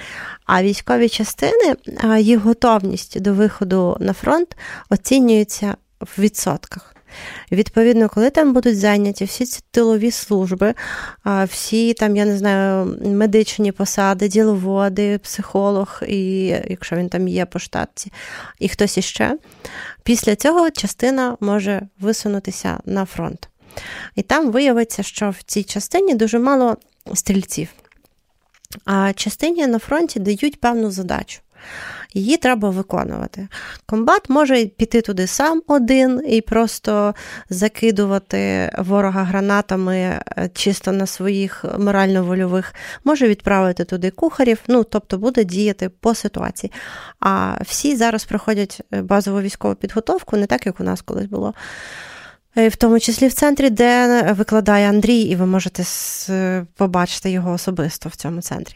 А 0.45 0.63
військові 0.63 1.09
частини, 1.09 1.75
їх 2.19 2.39
готовність 2.39 3.21
до 3.21 3.33
виходу 3.33 3.97
на 3.99 4.13
фронт 4.13 4.57
оцінюється 4.89 5.75
в 5.99 6.21
відсотках. 6.21 6.95
Відповідно, 7.51 8.09
коли 8.09 8.29
там 8.29 8.53
будуть 8.53 8.79
зайняті 8.79 9.25
всі 9.25 9.45
ці 9.45 9.61
тилові 9.71 10.11
служби, 10.11 10.73
всі 11.25 11.93
там, 11.93 12.15
я 12.15 12.25
не 12.25 12.37
знаю, 12.37 12.97
медичні 13.05 13.71
посади, 13.71 14.27
діловоди, 14.27 15.17
психолог, 15.17 16.01
і 16.07 16.45
якщо 16.45 16.95
він 16.95 17.09
там 17.09 17.27
є 17.27 17.45
по 17.45 17.59
штатці, 17.59 18.11
і 18.59 18.69
хтось 18.69 18.97
іще, 18.97 19.37
після 20.03 20.35
цього 20.35 20.71
частина 20.71 21.37
може 21.39 21.81
висунутися 21.99 22.79
на 22.85 23.05
фронт. 23.05 23.49
І 24.15 24.21
там 24.21 24.51
виявиться, 24.51 25.03
що 25.03 25.29
в 25.29 25.43
цій 25.43 25.63
частині 25.63 26.15
дуже 26.15 26.39
мало 26.39 26.77
стрільців. 27.13 27.67
А 28.85 29.13
частині 29.13 29.67
на 29.67 29.79
фронті 29.79 30.19
дають 30.19 30.61
певну 30.61 30.91
задачу 30.91 31.39
її 32.13 32.37
треба 32.37 32.69
виконувати. 32.69 33.47
Комбат 33.85 34.29
може 34.29 34.65
піти 34.65 35.01
туди 35.01 35.27
сам 35.27 35.61
один 35.67 36.21
і 36.27 36.41
просто 36.41 37.15
закидувати 37.49 38.71
ворога 38.77 39.23
гранатами 39.23 39.97
е, 39.97 40.49
чисто 40.53 40.91
на 40.91 41.05
своїх 41.05 41.65
морально-вольових, 41.79 42.73
може 43.03 43.27
відправити 43.27 43.83
туди 43.83 44.11
кухарів, 44.11 44.59
ну 44.67 44.83
тобто 44.83 45.17
буде 45.17 45.43
діяти 45.43 45.89
по 45.89 46.15
ситуації. 46.15 46.71
А 47.19 47.57
всі 47.61 47.95
зараз 47.95 48.25
проходять 48.25 48.81
е, 48.93 49.01
базову 49.01 49.41
військову 49.41 49.75
підготовку, 49.75 50.37
не 50.37 50.45
так, 50.45 50.65
як 50.65 50.79
у 50.79 50.83
нас 50.83 51.01
колись 51.01 51.25
було. 51.25 51.53
Е, 52.57 52.67
в 52.67 52.75
тому 52.75 52.99
числі 52.99 53.27
в 53.27 53.33
центрі, 53.33 53.69
де 53.69 54.21
викладає 54.37 54.89
Андрій, 54.89 55.21
і 55.21 55.35
ви 55.35 55.45
можете 55.45 55.83
побачити 56.75 57.31
його 57.31 57.51
особисто 57.51 58.09
в 58.09 58.15
цьому 58.15 58.41
центрі. 58.41 58.75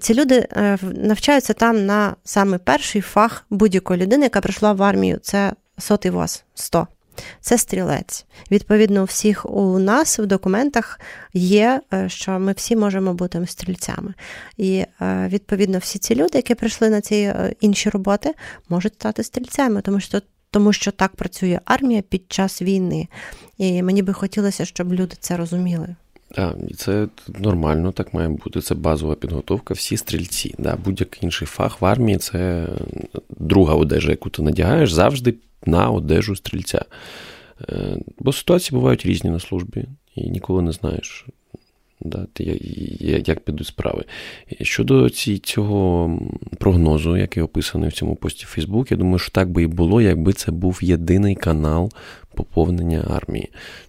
Ці 0.00 0.14
люди 0.14 0.46
е, 0.52 0.78
навчаються 0.82 1.52
там 1.52 1.86
на 1.86 2.16
саме 2.24 2.58
перший 2.58 3.00
фах 3.00 3.46
будь-якої 3.50 4.00
людини, 4.00 4.22
яка 4.22 4.40
прийшла 4.40 4.72
в 4.72 4.82
армію. 4.82 5.18
Це 5.22 5.52
сотий 5.78 6.10
ВОЗ 6.10 6.44
100. 6.54 6.86
Це 7.40 7.58
стрілець. 7.58 8.26
Відповідно, 8.50 9.02
у 9.02 9.04
всіх 9.04 9.50
у 9.50 9.78
нас 9.78 10.18
в 10.18 10.26
документах 10.26 11.00
є, 11.34 11.80
е, 11.92 12.08
що 12.08 12.30
ми 12.38 12.52
всі 12.52 12.76
можемо 12.76 13.14
бути 13.14 13.46
стрільцями. 13.46 14.14
І 14.56 14.84
е, 15.00 15.28
відповідно 15.28 15.78
всі 15.78 15.98
ці 15.98 16.14
люди, 16.14 16.30
які 16.34 16.54
прийшли 16.54 16.90
на 16.90 17.00
ці 17.00 17.34
інші 17.60 17.90
роботи, 17.90 18.34
можуть 18.68 18.94
стати 18.94 19.22
стрільцями, 19.22 19.80
тому 19.80 20.00
що 20.00 20.20
тому 20.50 20.72
що 20.72 20.90
так 20.90 21.16
працює 21.16 21.60
армія 21.64 22.02
під 22.02 22.32
час 22.32 22.62
війни. 22.62 23.08
І 23.58 23.82
мені 23.82 24.02
би 24.02 24.12
хотілося, 24.12 24.64
щоб 24.64 24.92
люди 24.92 25.16
це 25.20 25.36
розуміли. 25.36 25.96
Так, 26.34 26.56
і 26.68 26.74
це 26.74 27.08
нормально, 27.38 27.92
так 27.92 28.14
має 28.14 28.28
бути. 28.28 28.60
Це 28.60 28.74
базова 28.74 29.14
підготовка, 29.14 29.74
всі 29.74 29.96
стрільці. 29.96 30.54
Да, 30.58 30.76
Будь-який 30.84 31.24
інший 31.24 31.46
фах 31.46 31.80
в 31.80 31.84
армії 31.84 32.18
це 32.18 32.66
друга 33.30 33.74
одежа, 33.74 34.10
яку 34.10 34.30
ти 34.30 34.42
надягаєш 34.42 34.92
завжди 34.92 35.34
на 35.66 35.90
одежу 35.90 36.36
стрільця. 36.36 36.84
Е, 37.68 37.96
бо 38.18 38.32
ситуації 38.32 38.76
бувають 38.76 39.06
різні 39.06 39.30
на 39.30 39.40
службі, 39.40 39.84
і 40.14 40.30
ніколи 40.30 40.62
не 40.62 40.72
знаєш, 40.72 41.26
да, 42.00 42.26
як 43.26 43.40
підуть 43.40 43.66
справи. 43.66 44.04
Щодо 44.62 45.10
цього 45.10 46.10
прогнозу, 46.58 47.16
який 47.16 47.42
описаний 47.42 47.88
в 47.88 47.92
цьому 47.92 48.16
пості 48.16 48.44
в 48.44 48.48
Фейсбук, 48.48 48.90
я 48.90 48.96
думаю, 48.96 49.18
що 49.18 49.32
так 49.32 49.50
би 49.50 49.62
і 49.62 49.66
було, 49.66 50.00
якби 50.00 50.32
це 50.32 50.52
був 50.52 50.78
єдиний 50.82 51.34
канал 51.34 51.92
поповнення 52.34 53.04
армії. 53.10 53.48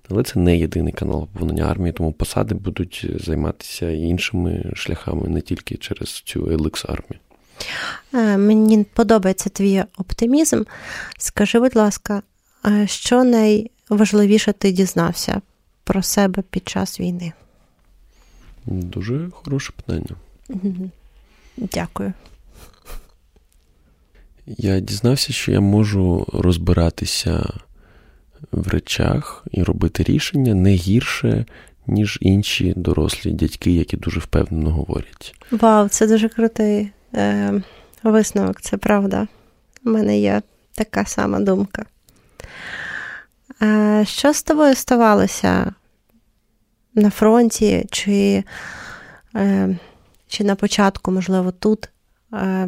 Але 0.10 0.24
це 0.24 0.40
не 0.40 0.58
єдиний 0.58 0.94
канал 0.94 1.28
поповнення 1.28 1.64
армії, 1.64 1.94
тому 1.94 2.12
посади 2.12 2.56
будуть 2.56 3.06
займатися 3.20 3.92
іншими 3.92 4.72
шляхами, 4.76 5.30
не 5.30 5.42
тільки 5.42 5.78
через 5.78 6.10
цю 6.10 6.52
еликс 6.52 6.86
армію. 6.86 7.20
Е, 8.14 8.38
мені 8.38 8.86
подобається 8.94 9.50
твій 9.50 9.84
оптимізм. 9.98 10.64
Скажи, 11.18 11.60
будь 11.60 11.76
ласка, 11.76 12.22
е, 12.66 12.88
що 12.88 13.24
найважливіше 13.24 14.54
ти 14.54 14.72
дізнався 14.72 15.42
про 15.84 16.04
себе 16.04 16.44
під 16.50 16.70
час 16.70 17.00
війни? 17.00 17.34
Дуже 18.70 19.30
хороше 19.32 19.74
питання. 19.76 20.16
Дякую. 21.58 22.14
Я 24.46 24.80
дізнався, 24.80 25.34
що 25.34 25.52
я 25.52 25.60
можу 25.60 26.28
розбиратися 26.34 27.54
в 28.52 28.68
речах 28.68 29.46
і 29.52 29.64
робити 29.64 30.04
рішення 30.04 30.54
не 30.54 30.72
гірше, 30.72 31.46
ніж 31.88 32.18
інші 32.22 32.74
дорослі 32.78 33.32
дядьки, 33.32 33.72
які 33.72 33.98
дуже 33.98 34.20
впевнено 34.20 34.72
говорять. 34.72 35.36
Вау, 35.52 35.88
це 35.88 36.08
дуже 36.08 36.30
крутий 36.30 36.92
е, 37.16 37.62
висновок, 38.04 38.62
це 38.62 38.78
правда. 38.78 39.28
У 39.86 39.90
мене 39.90 40.20
є 40.20 40.42
така 40.76 41.06
сама 41.06 41.40
думка. 41.40 41.86
Е, 43.62 44.04
Що 44.08 44.34
з 44.34 44.44
тобою 44.44 44.76
ставалося 44.76 45.74
на 46.96 47.10
фронті, 47.10 47.86
чи 47.92 48.44
е, 49.36 49.78
чи 50.28 50.44
на 50.44 50.56
початку, 50.56 51.12
можливо, 51.12 51.52
тут, 51.52 51.90
е, 52.34 52.68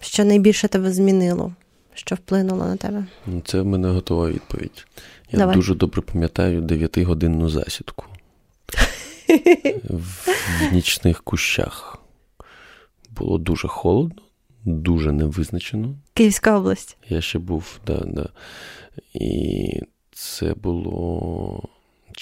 що 0.00 0.24
найбільше 0.24 0.68
тебе 0.68 0.92
змінило? 0.92 1.52
що 1.94 2.14
вплинуло 2.14 2.66
на 2.66 2.76
тебе? 2.76 3.04
Ну, 3.26 3.42
це 3.44 3.60
в 3.60 3.66
мене 3.66 3.88
готова 3.88 4.30
відповідь. 4.30 4.86
Я 5.30 5.38
Давай. 5.38 5.56
дуже 5.56 5.74
добре 5.74 6.02
пам'ятаю 6.02 6.62
9-годинну 6.62 7.48
засідку 7.48 8.04
в 9.84 10.28
нічних 10.72 11.22
кущах. 11.22 11.98
Було 13.10 13.38
дуже 13.38 13.68
холодно, 13.68 14.22
дуже 14.64 15.12
невизначено. 15.12 15.94
Київська 16.14 16.58
область. 16.58 16.96
Я 17.08 17.20
ще 17.20 17.38
був, 17.38 17.80
да, 17.86 18.04
да. 18.06 18.28
І 19.14 19.80
це 20.12 20.54
було. 20.54 21.68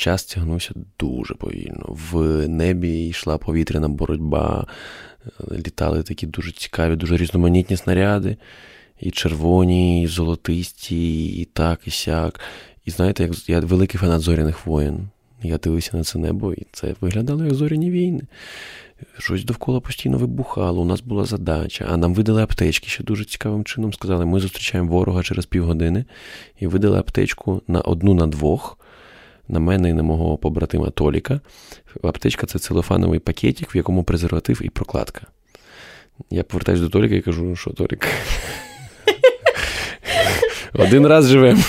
Час 0.01 0.25
тягнувся 0.25 0.75
дуже 0.99 1.35
повільно. 1.35 1.85
В 1.89 2.49
небі 2.49 3.07
йшла 3.09 3.39
повітряна 3.39 3.89
боротьба, 3.89 4.67
літали 5.53 6.03
такі 6.03 6.27
дуже 6.27 6.53
цікаві, 6.53 6.97
дуже 6.97 7.17
різноманітні 7.17 7.77
снаряди 7.77 8.37
і 9.01 9.11
червоні, 9.11 10.03
і 10.03 10.07
золотисті, 10.07 11.27
і 11.27 11.45
так, 11.45 11.81
і 11.85 11.91
сяк. 11.91 12.41
І 12.85 12.91
знаєте, 12.91 13.23
як 13.23 13.49
я 13.49 13.61
великий 13.61 14.01
фанат 14.01 14.21
зоряних 14.21 14.67
воєн. 14.67 15.09
Я 15.43 15.59
дивився 15.59 15.97
на 15.97 16.05
це 16.05 16.19
небо, 16.19 16.53
і 16.53 16.67
це 16.73 16.95
виглядало 17.01 17.45
як 17.45 17.55
зоряні 17.55 17.91
війни. 17.91 18.23
Щось 19.19 19.45
довкола 19.45 19.81
постійно 19.81 20.19
вибухало, 20.19 20.83
у 20.83 20.85
нас 20.85 21.01
була 21.01 21.25
задача, 21.25 21.89
а 21.91 21.97
нам 21.97 22.15
видали 22.15 22.43
аптечки 22.43 22.89
ще 22.89 23.05
дуже 23.05 23.25
цікавим 23.25 23.65
чином. 23.65 23.93
Сказали, 23.93 24.27
ми 24.27 24.41
зустрічаємо 24.41 24.91
ворога 24.91 25.23
через 25.23 25.47
півгодини 25.47 26.05
і 26.61 26.67
видали 26.67 26.99
аптечку 26.99 27.63
на 27.69 27.81
одну 27.81 28.15
на 28.15 28.27
двох, 28.27 28.80
на 29.51 29.61
мене 29.61 29.91
і 29.91 29.93
на 29.93 30.03
мого 30.03 30.39
побратима 30.39 30.91
Толіка. 30.91 31.41
Аптечка 32.03 32.47
це 32.47 32.59
целофановий 32.59 33.19
пакетик, 33.19 33.75
в 33.75 33.77
якому 33.77 34.05
презерватив 34.05 34.61
і 34.65 34.71
прокладка. 34.71 35.21
Я 36.31 36.43
повертаюся 36.43 36.83
до 36.83 36.89
Толіка 36.89 37.15
і 37.15 37.21
кажу, 37.21 37.57
що 37.57 37.71
Толік, 37.71 38.09
Один 40.75 41.07
раз 41.07 41.29
живемо. 41.29 41.63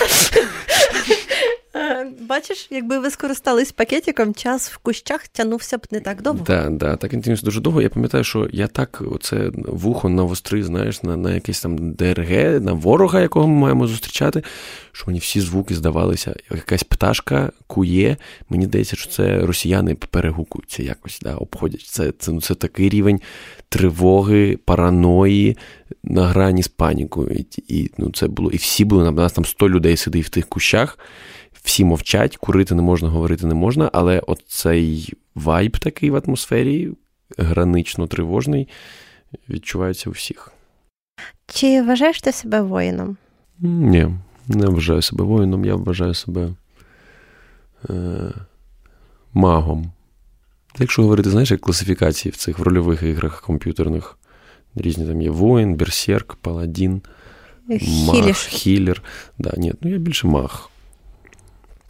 Бачиш, 2.31 2.67
якби 2.71 2.99
ви 2.99 3.09
скористались 3.09 3.71
пакетиком, 3.71 4.33
час 4.33 4.71
в 4.71 4.77
кущах 4.77 5.27
тягнувся 5.27 5.77
б 5.77 5.81
не 5.91 5.99
так 5.99 6.21
довго. 6.21 6.45
Так, 6.45 6.77
да, 6.77 6.95
так 6.95 7.13
він 7.13 7.21
тягнувся 7.21 7.45
дуже 7.45 7.61
довго. 7.61 7.81
Я 7.81 7.89
пам'ятаю, 7.89 8.23
що 8.23 8.49
я 8.51 8.67
так 8.67 9.03
оце 9.11 9.51
вухо 9.55 10.09
навострив, 10.09 10.63
знаєш, 10.63 11.03
на 11.03 11.17
на 11.17 11.33
якесь 11.33 11.61
там 11.61 11.93
ДРГ, 11.93 12.61
на 12.61 12.73
ворога, 12.73 13.21
якого 13.21 13.47
ми 13.47 13.55
маємо 13.55 13.87
зустрічати, 13.87 14.43
що 14.91 15.03
мені 15.07 15.19
всі 15.19 15.41
звуки 15.41 15.75
здавалися. 15.75 16.35
Якась 16.51 16.83
пташка 16.83 17.51
кує. 17.67 18.17
Мені 18.49 18.65
здається, 18.65 18.95
що 18.95 19.09
це 19.09 19.45
росіяни 19.45 19.95
перегукуються 19.95 20.83
якось, 20.83 21.19
да, 21.21 21.35
обходять. 21.35 21.81
Це 21.81 22.13
це, 22.19 22.31
ну, 22.31 22.41
це 22.41 22.55
такий 22.55 22.89
рівень 22.89 23.21
тривоги, 23.69 24.59
параної 24.65 25.57
на 26.03 26.27
грані 26.27 26.63
з 26.63 26.67
панікою. 26.67 27.29
І, 27.29 27.45
і 27.67 27.91
ну, 27.97 28.11
це 28.11 28.27
було, 28.27 28.51
і 28.51 28.57
всі 28.57 28.85
були, 28.85 29.03
на 29.03 29.11
нас 29.11 29.33
там 29.33 29.45
100 29.45 29.69
людей 29.69 29.97
сидить 29.97 30.25
в 30.25 30.29
тих 30.29 30.47
кущах 30.47 30.97
всі 31.63 31.85
мовчать, 31.85 32.37
курити 32.37 32.75
не 32.75 32.81
можна, 32.81 33.09
говорити 33.09 33.47
не 33.47 33.53
можна, 33.53 33.89
але 33.93 34.19
оцей 34.19 35.13
вайб 35.35 35.77
такий 35.77 36.09
в 36.09 36.15
атмосфері, 36.25 36.91
гранично 37.37 38.07
тривожний, 38.07 38.67
відчувається 39.49 40.09
у 40.09 40.13
всіх. 40.13 40.51
Чи 41.47 41.81
вважаєш 41.81 42.21
ти 42.21 42.31
себе 42.31 42.61
воїном? 42.61 43.17
Ні, 43.59 44.07
не 44.47 44.65
вважаю 44.65 45.01
себе 45.01 45.23
воїном, 45.23 45.65
я 45.65 45.75
вважаю 45.75 46.13
себе 46.13 46.49
е, 47.89 48.31
магом. 49.33 49.91
Якщо 50.79 51.01
говорити, 51.01 51.29
знаєш, 51.29 51.51
як 51.51 51.61
класифікації 51.61 52.31
в 52.31 52.35
цих 52.35 52.59
в 52.59 52.61
рольових 52.61 53.03
іграх 53.03 53.41
комп'ютерних, 53.41 54.17
різні 54.75 55.05
там 55.05 55.21
є 55.21 55.29
воїн, 55.29 55.75
берсерк, 55.75 56.35
паладін, 56.35 57.01
маг, 58.07 58.35
хілер. 58.35 59.03
Да, 59.37 59.53
ні, 59.57 59.73
ну 59.81 59.91
я 59.91 59.97
більше 59.97 60.27
маг. 60.27 60.70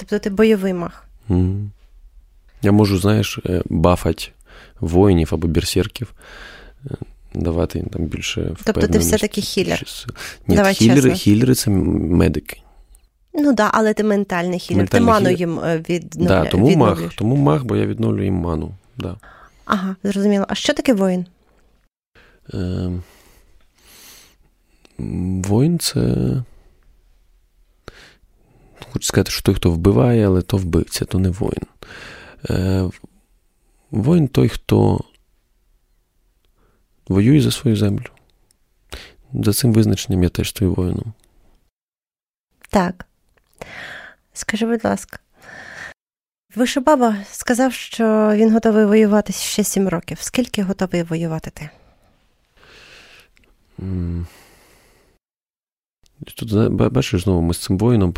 Тобто 0.02 0.20
ти 0.20 0.30
бойовий 0.30 0.74
мах. 0.74 1.06
Mm. 1.30 1.68
Я 2.62 2.72
можу, 2.72 2.98
знаєш, 2.98 3.40
е, 3.46 3.62
бафати 3.66 4.28
воїнів 4.80 5.30
або 5.32 5.48
берсерків, 5.48 6.14
е, 6.86 6.96
давати 7.34 7.80
їм 7.80 7.88
там 7.88 8.06
більше 8.06 8.56
Тобто 8.64 8.88
ти 8.88 9.00
все-таки 9.00 9.42
хілер. 9.42 9.84
Ні, 10.48 10.56
Давай 10.56 10.74
хілери, 10.74 11.14
хілери 11.14 11.56
це 11.56 11.72
медики. 11.72 12.62
Ну 13.34 13.44
так, 13.44 13.56
да, 13.56 13.72
але 13.74 13.94
ти 13.94 14.04
ментальний 14.04 14.60
хілер. 14.60 14.78
Ментальний 14.78 15.08
ти 15.08 15.12
ману 15.12 15.26
хілер. 15.26 15.40
їм 15.40 15.60
е, 15.60 15.84
відновлюєш. 15.90 16.44
Да, 16.44 16.52
тому 16.52 16.76
маг, 16.76 17.14
тому 17.16 17.36
маг, 17.36 17.64
бо 17.64 17.76
я 17.76 17.86
відновлюю 17.86 18.24
їм 18.24 18.36
ману. 18.36 18.72
Да. 18.98 19.16
Ага, 19.66 19.96
зрозуміло. 20.04 20.46
А 20.48 20.56
що 20.56 20.74
таке 20.74 20.94
воїн? 20.94 21.26
Е, 22.54 22.92
Воїн 25.44 25.80
це 25.80 26.16
Хочу 28.94 29.06
сказати, 29.06 29.32
що 29.32 29.42
той, 29.42 29.56
хто 29.56 29.72
вбиває, 29.72 30.28
але 30.28 30.42
то 30.42 30.58
вбивця, 30.58 31.06
то 31.06 31.20
не 31.20 31.30
воїн. 31.30 31.64
Е, 32.50 32.90
Воїн 33.92 34.28
той, 34.28 34.50
хто 34.50 35.02
воює 37.08 37.42
за 37.42 37.52
свою 37.52 37.76
землю. 37.76 38.06
За 39.34 39.54
цим 39.54 39.74
визначенням 39.74 40.24
я 40.24 40.30
теж 40.30 40.50
стою 40.50 40.74
воїном. 40.74 41.14
Так. 42.70 43.06
Скажи, 44.34 44.66
будь 44.66 44.86
ласка, 44.86 45.20
Вишибаба 46.56 47.16
сказав, 47.32 47.74
що 47.74 48.32
він 48.34 48.54
готовий 48.54 48.86
воювати 48.86 49.34
ще 49.34 49.64
сім 49.64 49.88
років. 49.88 50.18
Скільки 50.22 50.64
готовий 50.64 51.04
воювати 51.04 51.50
ти? 51.50 51.70
Тут, 56.36 56.72
бачиш, 56.72 57.24
знову 57.24 57.42
ми 57.42 57.54
з 57.54 57.58
цим 57.58 57.78
воїном 57.78 58.14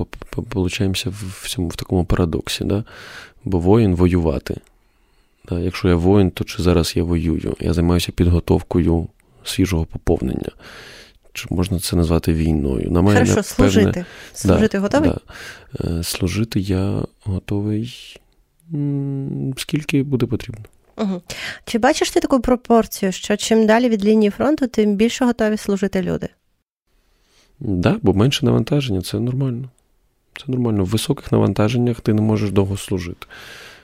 получаємося 0.49 1.09
в 1.09 1.49
цьому 1.49 1.67
в 1.67 1.75
такому 1.75 2.05
парадоксі, 2.05 2.63
да? 2.63 2.83
бо 3.43 3.59
воїн 3.59 3.95
воювати. 3.95 4.57
Да? 5.49 5.59
Якщо 5.59 5.87
я 5.87 5.95
воїн, 5.95 6.31
то 6.31 6.43
чи 6.43 6.63
зараз 6.63 6.93
я 6.95 7.03
воюю? 7.03 7.55
Я 7.59 7.73
займаюся 7.73 8.11
підготовкою 8.11 9.07
свіжого 9.43 9.85
поповнення. 9.85 10.51
Чи 11.33 11.47
можна 11.49 11.79
це 11.79 11.95
назвати 11.95 12.33
війною? 12.33 12.91
На 12.91 13.01
мене, 13.01 13.19
Хорошо, 13.19 13.43
служити. 13.43 13.85
Певне... 13.85 14.05
Служити 14.33 14.77
да, 14.77 14.81
готовий? 14.81 15.09
Да. 15.09 15.99
Е, 15.99 16.03
служити 16.03 16.59
я 16.59 17.01
готовий, 17.23 18.17
скільки 19.57 20.03
буде 20.03 20.25
потрібно. 20.25 20.65
Угу. 20.97 21.21
Чи 21.65 21.77
бачиш 21.77 22.11
ти 22.11 22.19
таку 22.19 22.39
пропорцію, 22.39 23.11
що 23.11 23.37
чим 23.37 23.65
далі 23.65 23.89
від 23.89 24.05
лінії 24.05 24.29
фронту, 24.29 24.67
тим 24.67 24.95
більше 24.95 25.25
готові 25.25 25.57
служити 25.57 26.01
люди? 26.01 26.29
Да, 27.63 27.99
бо 28.01 28.13
менше 28.13 28.45
навантаження 28.45 29.01
це 29.01 29.19
нормально. 29.19 29.69
Це 30.37 30.43
нормально. 30.47 30.83
В 30.83 30.87
високих 30.87 31.31
навантаженнях 31.31 32.01
ти 32.01 32.13
не 32.13 32.21
можеш 32.21 32.51
довго 32.51 32.77
служити. 32.77 33.27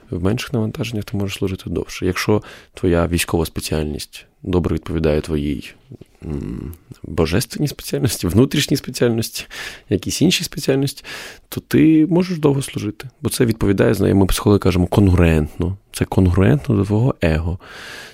В 0.09 0.23
менших 0.23 0.53
навантаженнях 0.53 1.05
ти 1.05 1.17
можеш 1.17 1.37
служити 1.37 1.69
довше. 1.69 2.05
Якщо 2.05 2.43
твоя 2.73 3.07
військова 3.07 3.45
спеціальність 3.45 4.25
добре 4.43 4.75
відповідає 4.75 5.21
твоїй 5.21 5.73
божественній 7.03 7.67
спеціальності, 7.67 8.27
внутрішній 8.27 8.77
спеціальності, 8.77 9.45
якісь 9.89 10.21
інші 10.21 10.43
спеціальності, 10.43 11.03
то 11.49 11.61
ти 11.61 12.07
можеш 12.09 12.37
довго 12.39 12.61
служити. 12.61 13.09
Бо 13.21 13.29
це 13.29 13.45
відповідає, 13.45 14.13
ми 14.13 14.25
психологи 14.25 14.59
кажемо, 14.59 14.87
конгруентно. 14.87 15.77
Це 15.99 16.05
конгруентно 16.05 16.75
до 16.75 16.85
твого 16.85 17.15
его. 17.21 17.59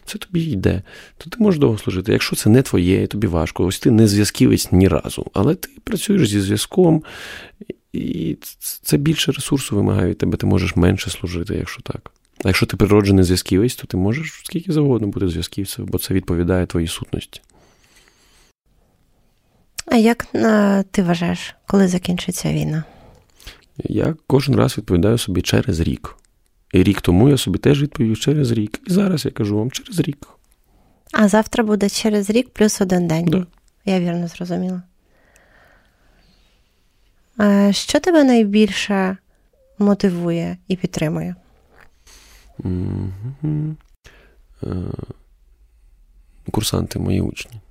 Це 0.05 0.17
тобі 0.17 0.41
йде. 0.41 0.81
То 1.17 1.29
ти 1.29 1.37
можеш 1.39 1.59
довго 1.59 1.77
служити. 1.77 2.11
Якщо 2.11 2.35
це 2.35 2.49
не 2.49 2.61
твоє, 2.61 3.03
і 3.03 3.07
тобі 3.07 3.27
важко, 3.27 3.65
ось 3.65 3.79
ти 3.79 3.91
не 3.91 4.07
зв'язківець 4.07 4.71
ні 4.71 4.87
разу, 4.87 5.25
але 5.33 5.55
ти 5.55 5.69
працюєш 5.83 6.29
зі 6.29 6.41
зв'язком, 6.41 7.03
і 7.93 8.37
це 8.59 8.97
більше 8.97 9.31
ресурсу 9.31 9.75
вимагає 9.75 10.09
від 10.09 10.17
тебе, 10.17 10.37
ти 10.37 10.45
можеш 10.45 10.75
менше 10.75 11.09
служити, 11.09 11.55
якщо 11.55 11.81
так. 11.81 12.11
А 12.43 12.47
якщо 12.47 12.65
ти 12.65 12.77
природжений 12.77 13.23
зв'язківець, 13.23 13.75
то 13.75 13.87
ти 13.87 13.97
можеш 13.97 14.41
скільки 14.45 14.71
завгодно 14.71 15.07
бути 15.07 15.27
зв'язківцем, 15.27 15.85
бо 15.85 15.97
це 15.97 16.13
відповідає 16.13 16.65
твоїй 16.65 16.87
сутності. 16.87 17.41
А 19.85 19.95
як 19.95 20.25
ти 20.91 21.03
вважаєш, 21.03 21.55
коли 21.67 21.87
закінчиться 21.87 22.53
війна? 22.53 22.83
Я 23.77 24.15
кожен 24.27 24.55
раз 24.55 24.77
відповідаю 24.77 25.17
собі 25.17 25.41
через 25.41 25.79
рік. 25.79 26.15
І 26.73 26.83
рік 26.83 27.01
тому 27.01 27.29
я 27.29 27.37
собі 27.37 27.57
теж 27.57 27.81
відповів 27.81 28.19
через 28.19 28.51
рік. 28.51 28.81
І 28.87 28.91
зараз 28.93 29.25
я 29.25 29.31
кажу 29.31 29.57
вам 29.57 29.71
через 29.71 29.99
рік. 29.99 30.27
А 31.11 31.27
завтра 31.27 31.63
буде 31.63 31.89
через 31.89 32.29
рік 32.29 32.49
плюс 32.49 32.81
один 32.81 33.07
день. 33.07 33.25
Да. 33.25 33.45
Я 33.85 33.99
вірно 33.99 34.27
зрозуміла. 34.27 34.81
А 37.37 37.71
Що 37.71 37.99
тебе 37.99 38.23
найбільше 38.23 39.17
мотивує 39.79 40.57
і 40.67 40.75
підтримує? 40.75 41.35
Mm-hmm. 42.59 43.75
Курсанти, 46.51 46.99
мої 46.99 47.21
учні. 47.21 47.61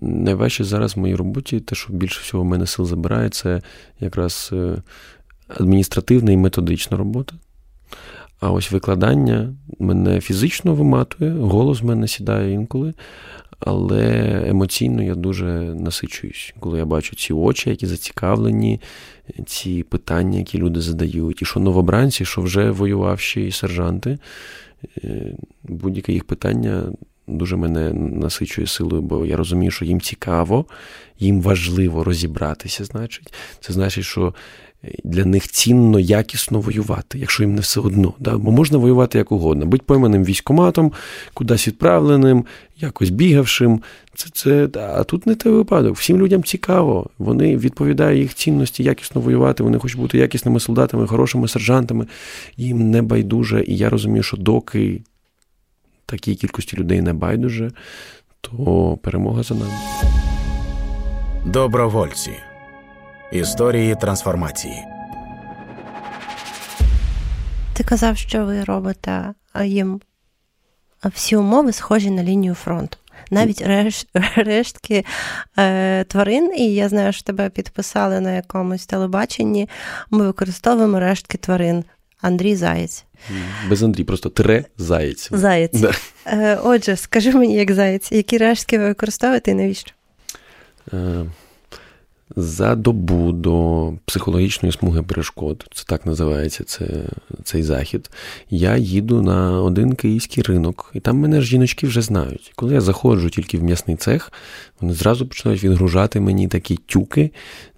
Найважче 0.00 0.64
зараз 0.64 0.96
в 0.96 0.98
моїй 0.98 1.14
роботі, 1.14 1.60
те, 1.60 1.74
що 1.74 1.92
більше 1.92 2.20
всього 2.20 2.42
в 2.42 2.46
мене 2.46 2.66
сил 2.66 2.86
забирає, 2.86 3.28
це 3.28 3.62
якраз 4.00 4.50
е, 4.52 4.82
адміністративна 5.48 6.32
і 6.32 6.36
методична 6.36 6.96
робота. 6.96 7.34
А 8.40 8.52
ось 8.52 8.72
викладання 8.72 9.54
мене 9.78 10.20
фізично 10.20 10.74
виматує, 10.74 11.32
голос 11.32 11.82
в 11.82 11.84
мене 11.84 12.08
сідає 12.08 12.52
інколи, 12.52 12.94
але 13.60 14.42
емоційно 14.48 15.02
я 15.02 15.14
дуже 15.14 15.44
насичуюсь, 15.74 16.54
коли 16.60 16.78
я 16.78 16.84
бачу 16.84 17.16
ці 17.16 17.32
очі, 17.32 17.70
які 17.70 17.86
зацікавлені, 17.86 18.80
ці 19.46 19.82
питання, 19.82 20.38
які 20.38 20.58
люди 20.58 20.80
задають. 20.80 21.42
І 21.42 21.44
що 21.44 21.60
новобранці, 21.60 22.24
що 22.24 22.42
вже 22.42 22.70
воювавші 22.70 23.52
сержанти, 23.52 24.18
е, 25.04 25.34
будь-яке 25.62 26.12
їх 26.12 26.24
питання 26.24 26.82
дуже 27.28 27.56
мене 27.56 27.92
насичує 27.92 28.66
силою, 28.66 29.02
бо 29.02 29.26
я 29.26 29.36
розумію, 29.36 29.70
що 29.70 29.84
їм 29.84 30.00
цікаво, 30.00 30.66
їм 31.18 31.42
важливо 31.42 32.04
розібратися, 32.04 32.84
значить. 32.84 33.34
Це 33.60 33.72
значить, 33.72 34.04
що 34.04 34.34
для 35.04 35.24
них 35.24 35.48
цінно, 35.48 36.00
якісно 36.00 36.60
воювати, 36.60 37.18
якщо 37.18 37.42
їм 37.42 37.54
не 37.54 37.60
все 37.60 37.80
одно. 37.80 38.14
Да? 38.18 38.38
Бо 38.38 38.50
можна 38.50 38.78
воювати 38.78 39.18
як 39.18 39.32
угодно, 39.32 39.66
будь 39.66 39.82
пойманим 39.82 40.24
військоматом, 40.24 40.92
кудись 41.34 41.68
відправленим, 41.68 42.44
якось 42.76 43.10
бігавшим. 43.10 43.82
Це, 44.14 44.28
це, 44.32 44.68
А 44.80 45.04
тут 45.04 45.26
не 45.26 45.34
той 45.34 45.52
випадок. 45.52 45.96
Всім 45.96 46.18
людям 46.18 46.44
цікаво. 46.44 47.10
Вони 47.18 47.56
відповідають 47.56 48.22
їх 48.22 48.34
цінності, 48.34 48.82
якісно 48.82 49.20
воювати. 49.20 49.62
Вони 49.62 49.78
хочуть 49.78 50.00
бути 50.00 50.18
якісними 50.18 50.60
солдатами, 50.60 51.06
хорошими 51.06 51.48
сержантами. 51.48 52.06
Їм 52.56 52.90
не 52.90 53.02
байдуже. 53.02 53.64
І 53.66 53.76
я 53.76 53.90
розумію, 53.90 54.22
що 54.22 54.36
доки 54.36 55.02
такій 56.06 56.34
кількості 56.34 56.76
людей 56.76 57.00
не 57.00 57.12
байдуже, 57.12 57.70
то 58.40 58.98
перемога 59.02 59.42
за 59.42 59.54
нами. 59.54 59.72
Добровольці. 61.46 62.30
Історії 63.32 63.96
трансформації. 64.00 64.84
Ти 67.72 67.84
казав, 67.84 68.16
що 68.16 68.44
ви 68.44 68.64
робите 68.64 69.34
їм 69.64 70.00
всі 71.04 71.36
умови 71.36 71.72
схожі 71.72 72.10
на 72.10 72.22
лінію 72.22 72.54
фронту. 72.54 72.98
навіть 73.30 73.62
реш, 73.62 74.06
рештки 74.36 75.04
е, 75.58 76.04
тварин, 76.04 76.52
і 76.56 76.74
я 76.74 76.88
знаю, 76.88 77.12
що 77.12 77.22
тебе 77.22 77.50
підписали 77.50 78.20
на 78.20 78.32
якомусь 78.32 78.86
телебаченні. 78.86 79.68
Ми 80.10 80.26
використовуємо 80.26 81.00
рештки 81.00 81.38
тварин. 81.38 81.84
Андрій 82.20 82.56
Заєць. 82.56 83.04
Без 83.68 83.82
Андрій, 83.82 84.04
просто 84.04 84.28
тире 84.28 84.64
заєць. 84.78 85.28
Заєць. 85.32 85.80
Да. 85.80 85.92
Е, 86.26 86.58
отже, 86.62 86.96
скажи 86.96 87.32
мені, 87.32 87.54
як 87.54 87.72
заєць, 87.72 88.12
які 88.12 88.38
рештки 88.38 88.78
ви 88.78 88.84
використовуєте 88.88 89.50
і 89.50 89.54
навіщо? 89.54 89.92
Е, 90.92 91.26
за 92.36 92.74
добу 92.74 93.32
до 93.32 93.92
психологічної 94.04 94.72
смуги 94.72 95.02
перешкод, 95.02 95.64
це 95.74 95.84
так 95.86 96.06
називається 96.06 96.64
це, 96.64 96.86
цей 97.44 97.62
захід. 97.62 98.10
Я 98.50 98.76
їду 98.76 99.22
на 99.22 99.62
один 99.62 99.94
київський 99.94 100.42
ринок, 100.42 100.90
і 100.94 101.00
там 101.00 101.18
мене 101.18 101.40
ж 101.40 101.46
жіночки 101.46 101.86
вже 101.86 102.02
знають. 102.02 102.52
Коли 102.56 102.74
я 102.74 102.80
заходжу 102.80 103.28
тільки 103.28 103.58
в 103.58 103.62
м'ясний 103.62 103.96
цех, 103.96 104.32
вони 104.80 104.94
зразу 104.94 105.26
починають 105.26 105.64
відгружати 105.64 106.20
мені 106.20 106.48
такі 106.48 106.78
тюки 106.86 107.30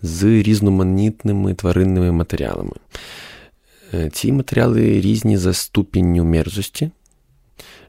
з 0.02 0.24
різноманітними 0.24 1.54
тваринними 1.54 2.12
матеріалами. 2.12 2.72
Е, 3.94 4.10
ці 4.12 4.32
матеріали 4.32 5.00
різні 5.00 5.36
за 5.36 5.52
ступінню 5.52 6.24
мерзості. 6.24 6.90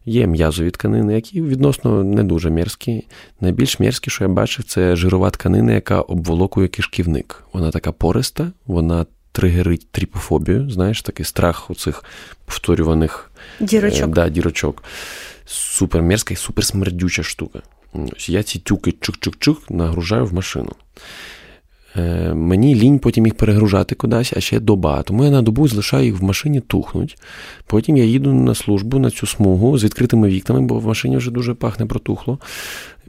Є 0.05 0.27
м'язові 0.27 0.71
тканини, 0.71 1.15
які 1.15 1.41
відносно 1.41 2.03
не 2.03 2.23
дуже 2.23 2.49
мерзкі. 2.49 3.07
Найбільш 3.41 3.79
мерзкі, 3.79 4.09
що 4.09 4.23
я 4.23 4.27
бачив, 4.27 4.65
це 4.65 4.95
жирова 4.95 5.29
тканина, 5.29 5.73
яка 5.73 6.01
обволокує 6.01 6.67
кишківник. 6.67 7.43
Вона 7.53 7.71
така 7.71 7.91
пориста, 7.91 8.51
вона 8.65 9.05
тригерить 9.31 9.91
тріпофобію, 9.91 10.69
знаєш, 10.69 11.01
такий 11.01 11.25
страх 11.25 11.69
у 11.71 11.75
цих 11.75 12.03
повторюваних 12.45 13.31
дірочок. 13.59 14.09
Е, 14.09 14.11
да, 14.11 14.29
дірочок. 14.29 14.83
Супер 15.45 16.01
мерзка 16.01 16.33
і 16.33 16.37
супер 16.37 16.65
смердюча 16.65 17.23
штука. 17.23 17.61
Я 18.27 18.43
ці 18.43 18.59
тюки 18.59 18.91
чук-чук-чук 18.91 19.57
нагружаю 19.69 20.25
в 20.25 20.33
машину. 20.33 20.71
Е, 21.97 22.33
мені 22.33 22.75
лінь 22.75 22.99
потім 22.99 23.25
їх 23.25 23.35
перегружати 23.35 23.95
кудись, 23.95 24.33
а 24.35 24.39
ще 24.39 24.59
доба. 24.59 25.03
Тому 25.03 25.23
я 25.23 25.29
на 25.29 25.41
добу 25.41 25.67
залишаю 25.67 26.05
їх 26.05 26.19
в 26.19 26.23
машині 26.23 26.59
тухнуть. 26.59 27.17
Потім 27.65 27.97
я 27.97 28.03
їду 28.03 28.33
на 28.33 28.55
службу 28.55 28.99
на 28.99 29.11
цю 29.11 29.27
смугу 29.27 29.77
з 29.77 29.83
відкритими 29.83 30.29
вікнами, 30.29 30.61
бо 30.61 30.79
в 30.79 30.87
машині 30.87 31.17
вже 31.17 31.31
дуже 31.31 31.53
пахне 31.53 31.85
протухло. 31.85 32.39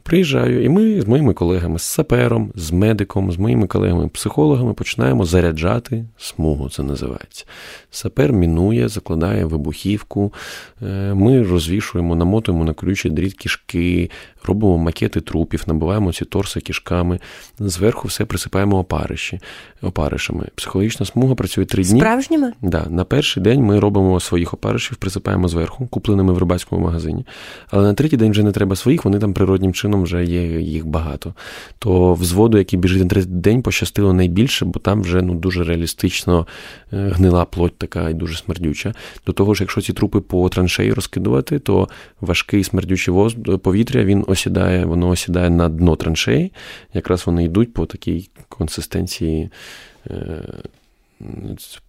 Приїжджаю, 0.03 0.63
і 0.63 0.69
ми 0.69 1.01
з 1.01 1.07
моїми 1.07 1.33
колегами, 1.33 1.79
з 1.79 1.81
сапером, 1.81 2.51
з 2.55 2.71
медиком, 2.71 3.31
з 3.31 3.37
моїми 3.37 3.67
колегами-психологами 3.67 4.73
починаємо 4.73 5.25
заряджати 5.25 6.05
смугу, 6.17 6.69
це 6.69 6.83
називається. 6.83 7.45
Сапер 7.91 8.33
мінує, 8.33 8.87
закладає 8.87 9.45
вибухівку, 9.45 10.33
е, 10.81 11.13
ми 11.13 11.43
розвішуємо, 11.43 12.15
намотуємо 12.15 12.65
на 12.65 12.73
колючий 12.73 13.11
дріт 13.11 13.33
кішки, 13.33 14.09
робимо 14.43 14.77
макети 14.77 15.21
трупів, 15.21 15.63
набиваємо 15.67 16.13
ці 16.13 16.25
торси 16.25 16.59
кішками, 16.59 17.19
зверху 17.59 18.07
все 18.07 18.25
присипаємо 18.25 18.79
опариші, 18.79 19.39
опаришами. 19.81 20.47
Психологічна 20.55 21.05
смуга 21.05 21.35
працює 21.35 21.65
три 21.65 21.83
дні. 21.83 21.99
Справжніми? 21.99 22.53
Да. 22.61 22.85
На 22.89 23.03
перший 23.03 23.43
день 23.43 23.63
ми 23.63 23.79
робимо 23.79 24.19
своїх 24.19 24.53
опаришів, 24.53 24.97
присипаємо 24.97 25.47
зверху, 25.47 25.87
купленими 25.87 26.33
в 26.33 26.37
рибацькому 26.37 26.81
магазині. 26.81 27.25
Але 27.67 27.83
на 27.83 27.93
третій 27.93 28.17
день 28.17 28.31
вже 28.31 28.43
не 28.43 28.51
треба 28.51 28.75
своїх, 28.75 29.05
вони 29.05 29.19
там 29.19 29.33
природнім 29.33 29.73
чином 29.73 29.92
вже 30.01 30.25
є 30.25 30.61
їх 30.61 30.85
багато. 30.85 31.33
То 31.79 32.13
взводу, 32.13 32.57
який 32.57 32.79
біжить 32.79 33.03
на 33.03 33.09
третій 33.09 33.27
день, 33.29 33.61
пощастило 33.61 34.13
найбільше, 34.13 34.65
бо 34.65 34.79
там 34.79 35.01
вже 35.01 35.21
ну, 35.21 35.33
дуже 35.33 35.63
реалістично 35.63 36.47
е, 36.93 37.11
гнила 37.15 37.45
плоть 37.45 37.77
така 37.77 38.09
і 38.09 38.13
дуже 38.13 38.37
смердюча. 38.37 38.93
До 39.25 39.33
того 39.33 39.53
ж, 39.53 39.63
якщо 39.63 39.81
ці 39.81 39.93
трупи 39.93 40.19
по 40.19 40.49
траншеї 40.49 40.93
розкидувати, 40.93 41.59
то 41.59 41.89
важкий 42.21 42.63
смердючий 42.63 43.13
повітря 43.61 44.03
він 44.03 44.23
осідає, 44.27 44.85
воно 44.85 45.09
осідає 45.09 45.49
на 45.49 45.69
дно 45.69 45.95
траншеї. 45.95 46.51
Якраз 46.93 47.27
вони 47.27 47.43
йдуть 47.43 47.73
по 47.73 47.85
такій 47.85 48.29
консистенції. 48.49 49.49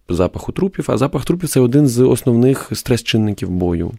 Запаху 0.09 0.51
трупів, 0.51 0.85
а 0.87 0.97
запах 0.97 1.25
трупів 1.25 1.49
це 1.49 1.59
один 1.59 1.87
з 1.87 1.99
основних 1.99 2.71
стрес-чинників 2.71 3.49
бою, 3.49 3.91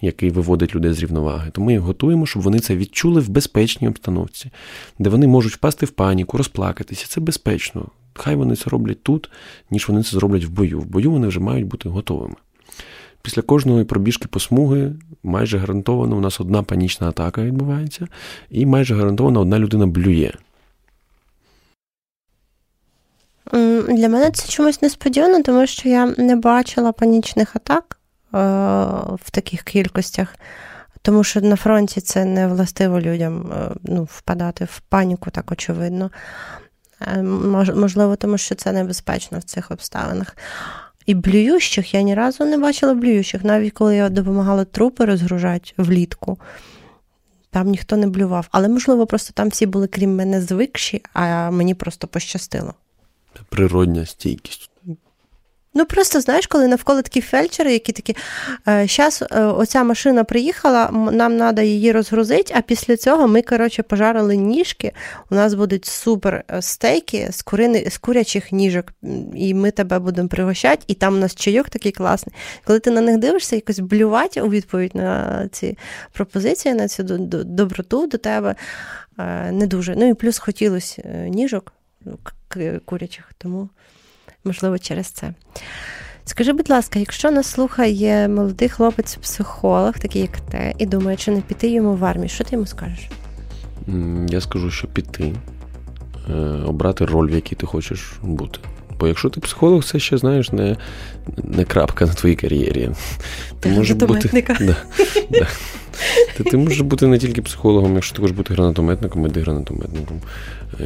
який 0.00 0.30
виводить 0.30 0.74
людей 0.74 0.92
з 0.92 1.00
рівноваги. 1.00 1.50
Тому 1.52 1.66
ми 1.66 1.72
їх 1.72 1.80
готуємо, 1.80 2.26
щоб 2.26 2.42
вони 2.42 2.58
це 2.58 2.76
відчули 2.76 3.20
в 3.20 3.28
безпечній 3.28 3.88
обстановці, 3.88 4.50
де 4.98 5.10
вони 5.10 5.26
можуть 5.26 5.52
впасти 5.52 5.86
в 5.86 5.90
паніку, 5.90 6.36
розплакатися. 6.36 7.06
Це 7.08 7.20
безпечно. 7.20 7.86
Хай 8.14 8.36
вони 8.36 8.56
це 8.56 8.70
роблять 8.70 9.02
тут, 9.02 9.30
ніж 9.70 9.88
вони 9.88 10.02
це 10.02 10.10
зроблять 10.10 10.44
в 10.44 10.50
бою. 10.50 10.80
В 10.80 10.86
бою 10.86 11.10
вони 11.10 11.28
вже 11.28 11.40
мають 11.40 11.66
бути 11.66 11.88
готовими. 11.88 12.34
Після 13.22 13.42
кожної 13.42 13.84
пробіжки 13.84 14.28
по 14.28 14.40
смуги 14.40 14.92
майже 15.22 15.58
гарантовано 15.58 16.16
у 16.16 16.20
нас 16.20 16.40
одна 16.40 16.62
панічна 16.62 17.08
атака 17.08 17.42
відбувається, 17.42 18.08
і 18.50 18.66
майже 18.66 18.94
гарантовано 18.94 19.40
одна 19.40 19.58
людина 19.58 19.86
блює. 19.86 20.32
Для 23.52 24.08
мене 24.08 24.30
це 24.30 24.48
чомусь 24.48 24.82
несподівано, 24.82 25.42
тому 25.42 25.66
що 25.66 25.88
я 25.88 26.06
не 26.06 26.36
бачила 26.36 26.92
панічних 26.92 27.56
атак 27.56 27.98
е, 28.34 28.38
в 29.24 29.30
таких 29.30 29.62
кількостях, 29.62 30.36
тому 31.02 31.24
що 31.24 31.40
на 31.40 31.56
фронті 31.56 32.00
це 32.00 32.24
не 32.24 32.46
властиво 32.46 33.00
людям 33.00 33.52
е, 33.52 33.70
ну, 33.82 34.08
впадати 34.12 34.64
в 34.64 34.80
паніку, 34.80 35.30
так 35.30 35.52
очевидно. 35.52 36.10
Е, 37.00 37.22
можливо, 37.22 38.16
тому 38.16 38.38
що 38.38 38.54
це 38.54 38.72
небезпечно 38.72 39.38
в 39.38 39.42
цих 39.42 39.70
обставинах. 39.70 40.36
І 41.06 41.14
блюющих 41.14 41.94
я 41.94 42.02
ні 42.02 42.14
разу 42.14 42.44
не 42.44 42.58
бачила 42.58 42.94
блюющих, 42.94 43.44
навіть 43.44 43.72
коли 43.72 43.96
я 43.96 44.08
допомагала 44.08 44.64
трупи 44.64 45.04
розгружати 45.04 45.72
влітку. 45.76 46.38
Там 47.50 47.68
ніхто 47.68 47.96
не 47.96 48.06
блював. 48.06 48.48
Але, 48.50 48.68
можливо, 48.68 49.06
просто 49.06 49.32
там 49.32 49.48
всі 49.48 49.66
були, 49.66 49.86
крім 49.86 50.16
мене, 50.16 50.40
звикші, 50.40 51.02
а 51.12 51.50
мені 51.50 51.74
просто 51.74 52.06
пощастило. 52.06 52.74
Природня 53.48 54.06
стійкість. 54.06 54.70
Ну, 55.74 55.86
просто 55.86 56.20
знаєш, 56.20 56.46
коли 56.46 56.68
навколо 56.68 57.02
такі 57.02 57.20
фельдшери, 57.20 57.72
які 57.72 57.92
такі, 57.92 58.16
зараз 58.66 59.22
«Е, 59.22 59.26
е, 59.30 59.44
оця 59.44 59.84
машина 59.84 60.24
приїхала, 60.24 60.90
нам 61.12 61.38
треба 61.38 61.62
її 61.62 61.92
розгрузити, 61.92 62.54
а 62.56 62.60
після 62.60 62.96
цього 62.96 63.28
ми, 63.28 63.42
коротше, 63.42 63.82
пожарили 63.82 64.36
ніжки. 64.36 64.92
У 65.30 65.34
нас 65.34 65.54
будуть 65.54 65.86
супер 65.86 66.44
е, 66.50 66.62
стейки 66.62 67.28
з 67.32 67.42
курини, 67.42 67.86
з 67.90 67.98
курячих 67.98 68.52
ніжок, 68.52 68.92
і 69.34 69.54
ми 69.54 69.70
тебе 69.70 69.98
будемо 69.98 70.28
пригощати, 70.28 70.84
і 70.86 70.94
там 70.94 71.14
у 71.14 71.18
нас 71.18 71.34
чайок 71.34 71.68
такий 71.68 71.92
класний. 71.92 72.34
Коли 72.64 72.78
ти 72.78 72.90
на 72.90 73.00
них 73.00 73.18
дивишся, 73.18 73.56
якось 73.56 73.78
блювати 73.78 74.40
у 74.42 74.48
відповідь 74.48 74.94
на 74.94 75.48
ці 75.52 75.78
пропозиції, 76.12 76.74
на 76.74 76.88
цю 76.88 77.02
доброту 77.02 78.06
до 78.06 78.18
тебе 78.18 78.54
не 79.50 79.66
дуже. 79.66 79.96
Ну 79.96 80.08
і 80.08 80.14
плюс 80.14 80.38
хотілося 80.38 81.02
ніжок 81.28 81.72
ну, 82.04 82.18
курячих, 82.84 83.32
тому 83.38 83.68
можливо, 84.44 84.78
через 84.78 85.06
це. 85.06 85.34
Скажи, 86.24 86.52
будь 86.52 86.70
ласка, 86.70 86.98
якщо 86.98 87.30
нас 87.30 87.46
слухає 87.46 88.28
молодий 88.28 88.68
хлопець-психолог, 88.68 89.98
такий 89.98 90.22
як 90.22 90.40
ти, 90.40 90.74
і 90.78 90.86
думає, 90.86 91.16
чи 91.16 91.30
не 91.30 91.40
піти 91.40 91.70
йому 91.70 91.94
в 91.94 92.04
армію, 92.04 92.28
що 92.28 92.44
ти 92.44 92.50
йому 92.52 92.66
скажеш? 92.66 93.08
Я 94.28 94.40
скажу, 94.40 94.70
що 94.70 94.88
піти, 94.88 95.34
е, 96.30 96.32
обрати 96.66 97.04
роль, 97.04 97.30
в 97.30 97.34
якій 97.34 97.54
ти 97.54 97.66
хочеш 97.66 98.12
бути. 98.22 98.58
Бо 99.00 99.08
якщо 99.08 99.28
ти 99.28 99.40
психолог, 99.40 99.84
це 99.84 99.98
ще 99.98 100.18
знаєш 100.18 100.52
не 100.52 100.76
не 101.44 101.64
крапка 101.64 102.06
на 102.06 102.12
твоїй 102.12 102.36
кар'єрі. 102.36 102.90
Ти 103.60 103.68
може 103.68 103.94
бути, 103.94 104.44
да, 104.60 104.76
да. 105.30 105.46
Ти, 106.36 106.44
ти 106.44 106.56
можеш 106.56 106.80
бути 106.80 107.06
не 107.06 107.18
тільки 107.18 107.42
психологом, 107.42 107.94
якщо 107.94 108.20
хочеш 108.20 108.36
бути 108.36 108.54
гранатометником, 108.54 109.26
іди 109.26 109.40
гранатометником. 109.40 110.20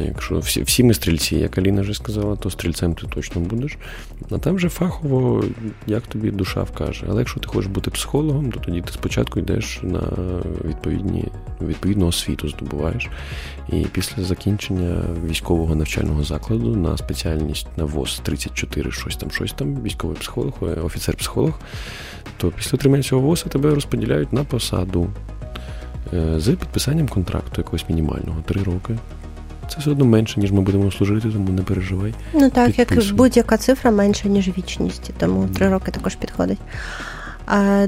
Якщо 0.05 0.39
всі 0.39 0.63
всі 0.63 0.83
ми 0.83 0.93
стрільці, 0.93 1.35
як 1.35 1.57
Аліна 1.57 1.81
вже 1.81 1.93
сказала, 1.93 2.35
то 2.35 2.49
стрільцем 2.49 2.93
ти 2.93 3.07
точно 3.07 3.41
будеш. 3.41 3.77
А 4.31 4.37
там 4.37 4.55
вже 4.55 4.69
фахово, 4.69 5.43
як 5.87 6.07
тобі 6.07 6.31
душа 6.31 6.63
вкаже. 6.63 7.05
Але 7.09 7.21
якщо 7.21 7.39
ти 7.39 7.47
хочеш 7.47 7.71
бути 7.71 7.91
психологом, 7.91 8.51
то 8.51 8.59
тоді 8.59 8.81
ти 8.81 8.91
спочатку 8.93 9.39
йдеш 9.39 9.79
на 9.83 10.01
відповідні, 10.65 11.25
відповідну 11.61 12.07
освіту, 12.07 12.49
здобуваєш. 12.49 13.09
І 13.69 13.85
після 13.91 14.23
закінчення 14.23 15.01
військового 15.29 15.75
навчального 15.75 16.23
закладу 16.23 16.75
на 16.75 16.97
спеціальність 16.97 17.67
на 17.77 17.83
ВОЗ 17.83 18.21
34, 18.23 18.91
щось 18.91 19.15
там, 19.15 19.31
щось 19.31 19.53
там, 19.53 19.83
військовий 19.83 20.17
психолог, 20.17 20.53
офіцер-психолог, 20.61 21.59
то 22.37 22.51
після 22.51 22.75
отримання 22.75 23.03
цього 23.03 23.21
ВОЗа 23.21 23.49
тебе 23.49 23.75
розподіляють 23.75 24.33
на 24.33 24.43
посаду. 24.43 25.04
Е, 26.13 26.39
з 26.39 26.47
підписанням 26.47 27.07
контракту 27.07 27.53
якогось 27.57 27.85
мінімального 27.89 28.41
три 28.45 28.63
роки. 28.63 28.97
Це 29.69 29.79
все 29.79 29.91
одно 29.91 30.05
менше, 30.05 30.39
ніж 30.39 30.51
ми 30.51 30.61
будемо 30.61 30.91
служити, 30.91 31.29
тому 31.29 31.49
не 31.49 31.61
переживай. 31.61 32.13
Ну 32.33 32.49
так, 32.49 32.71
Підписуй. 32.71 33.05
як 33.05 33.15
будь-яка 33.15 33.57
цифра 33.57 33.91
менша, 33.91 34.27
ніж 34.27 34.47
вічність, 34.57 35.11
тому 35.17 35.47
три 35.47 35.69
роки 35.69 35.91
також 35.91 36.15
підходить. 36.15 36.59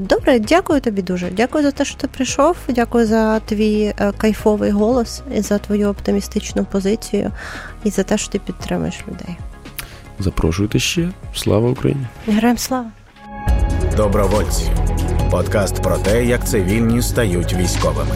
Добре, 0.00 0.38
дякую 0.38 0.80
тобі 0.80 1.02
дуже. 1.02 1.30
Дякую 1.30 1.64
за 1.64 1.70
те, 1.70 1.84
що 1.84 1.96
ти 1.96 2.08
прийшов. 2.08 2.56
Дякую 2.68 3.06
за 3.06 3.40
твій 3.40 3.94
е, 3.98 4.12
кайфовий 4.18 4.70
голос 4.70 5.22
і 5.34 5.40
за 5.40 5.58
твою 5.58 5.88
оптимістичну 5.88 6.64
позицію, 6.64 7.32
і 7.84 7.90
за 7.90 8.02
те, 8.02 8.18
що 8.18 8.32
ти 8.32 8.38
підтримуєш 8.38 9.04
людей. 9.08 9.36
Запрошуйте 10.18 10.78
ще. 10.78 11.08
Слава 11.34 11.70
Україні! 11.70 12.06
Героям 12.26 12.58
слава! 12.58 12.90
Добровольці. 13.96 14.70
Подкаст 15.30 15.82
про 15.82 15.98
те, 15.98 16.24
як 16.24 16.48
цивільні 16.48 17.02
стають 17.02 17.54
військовими. 17.54 18.14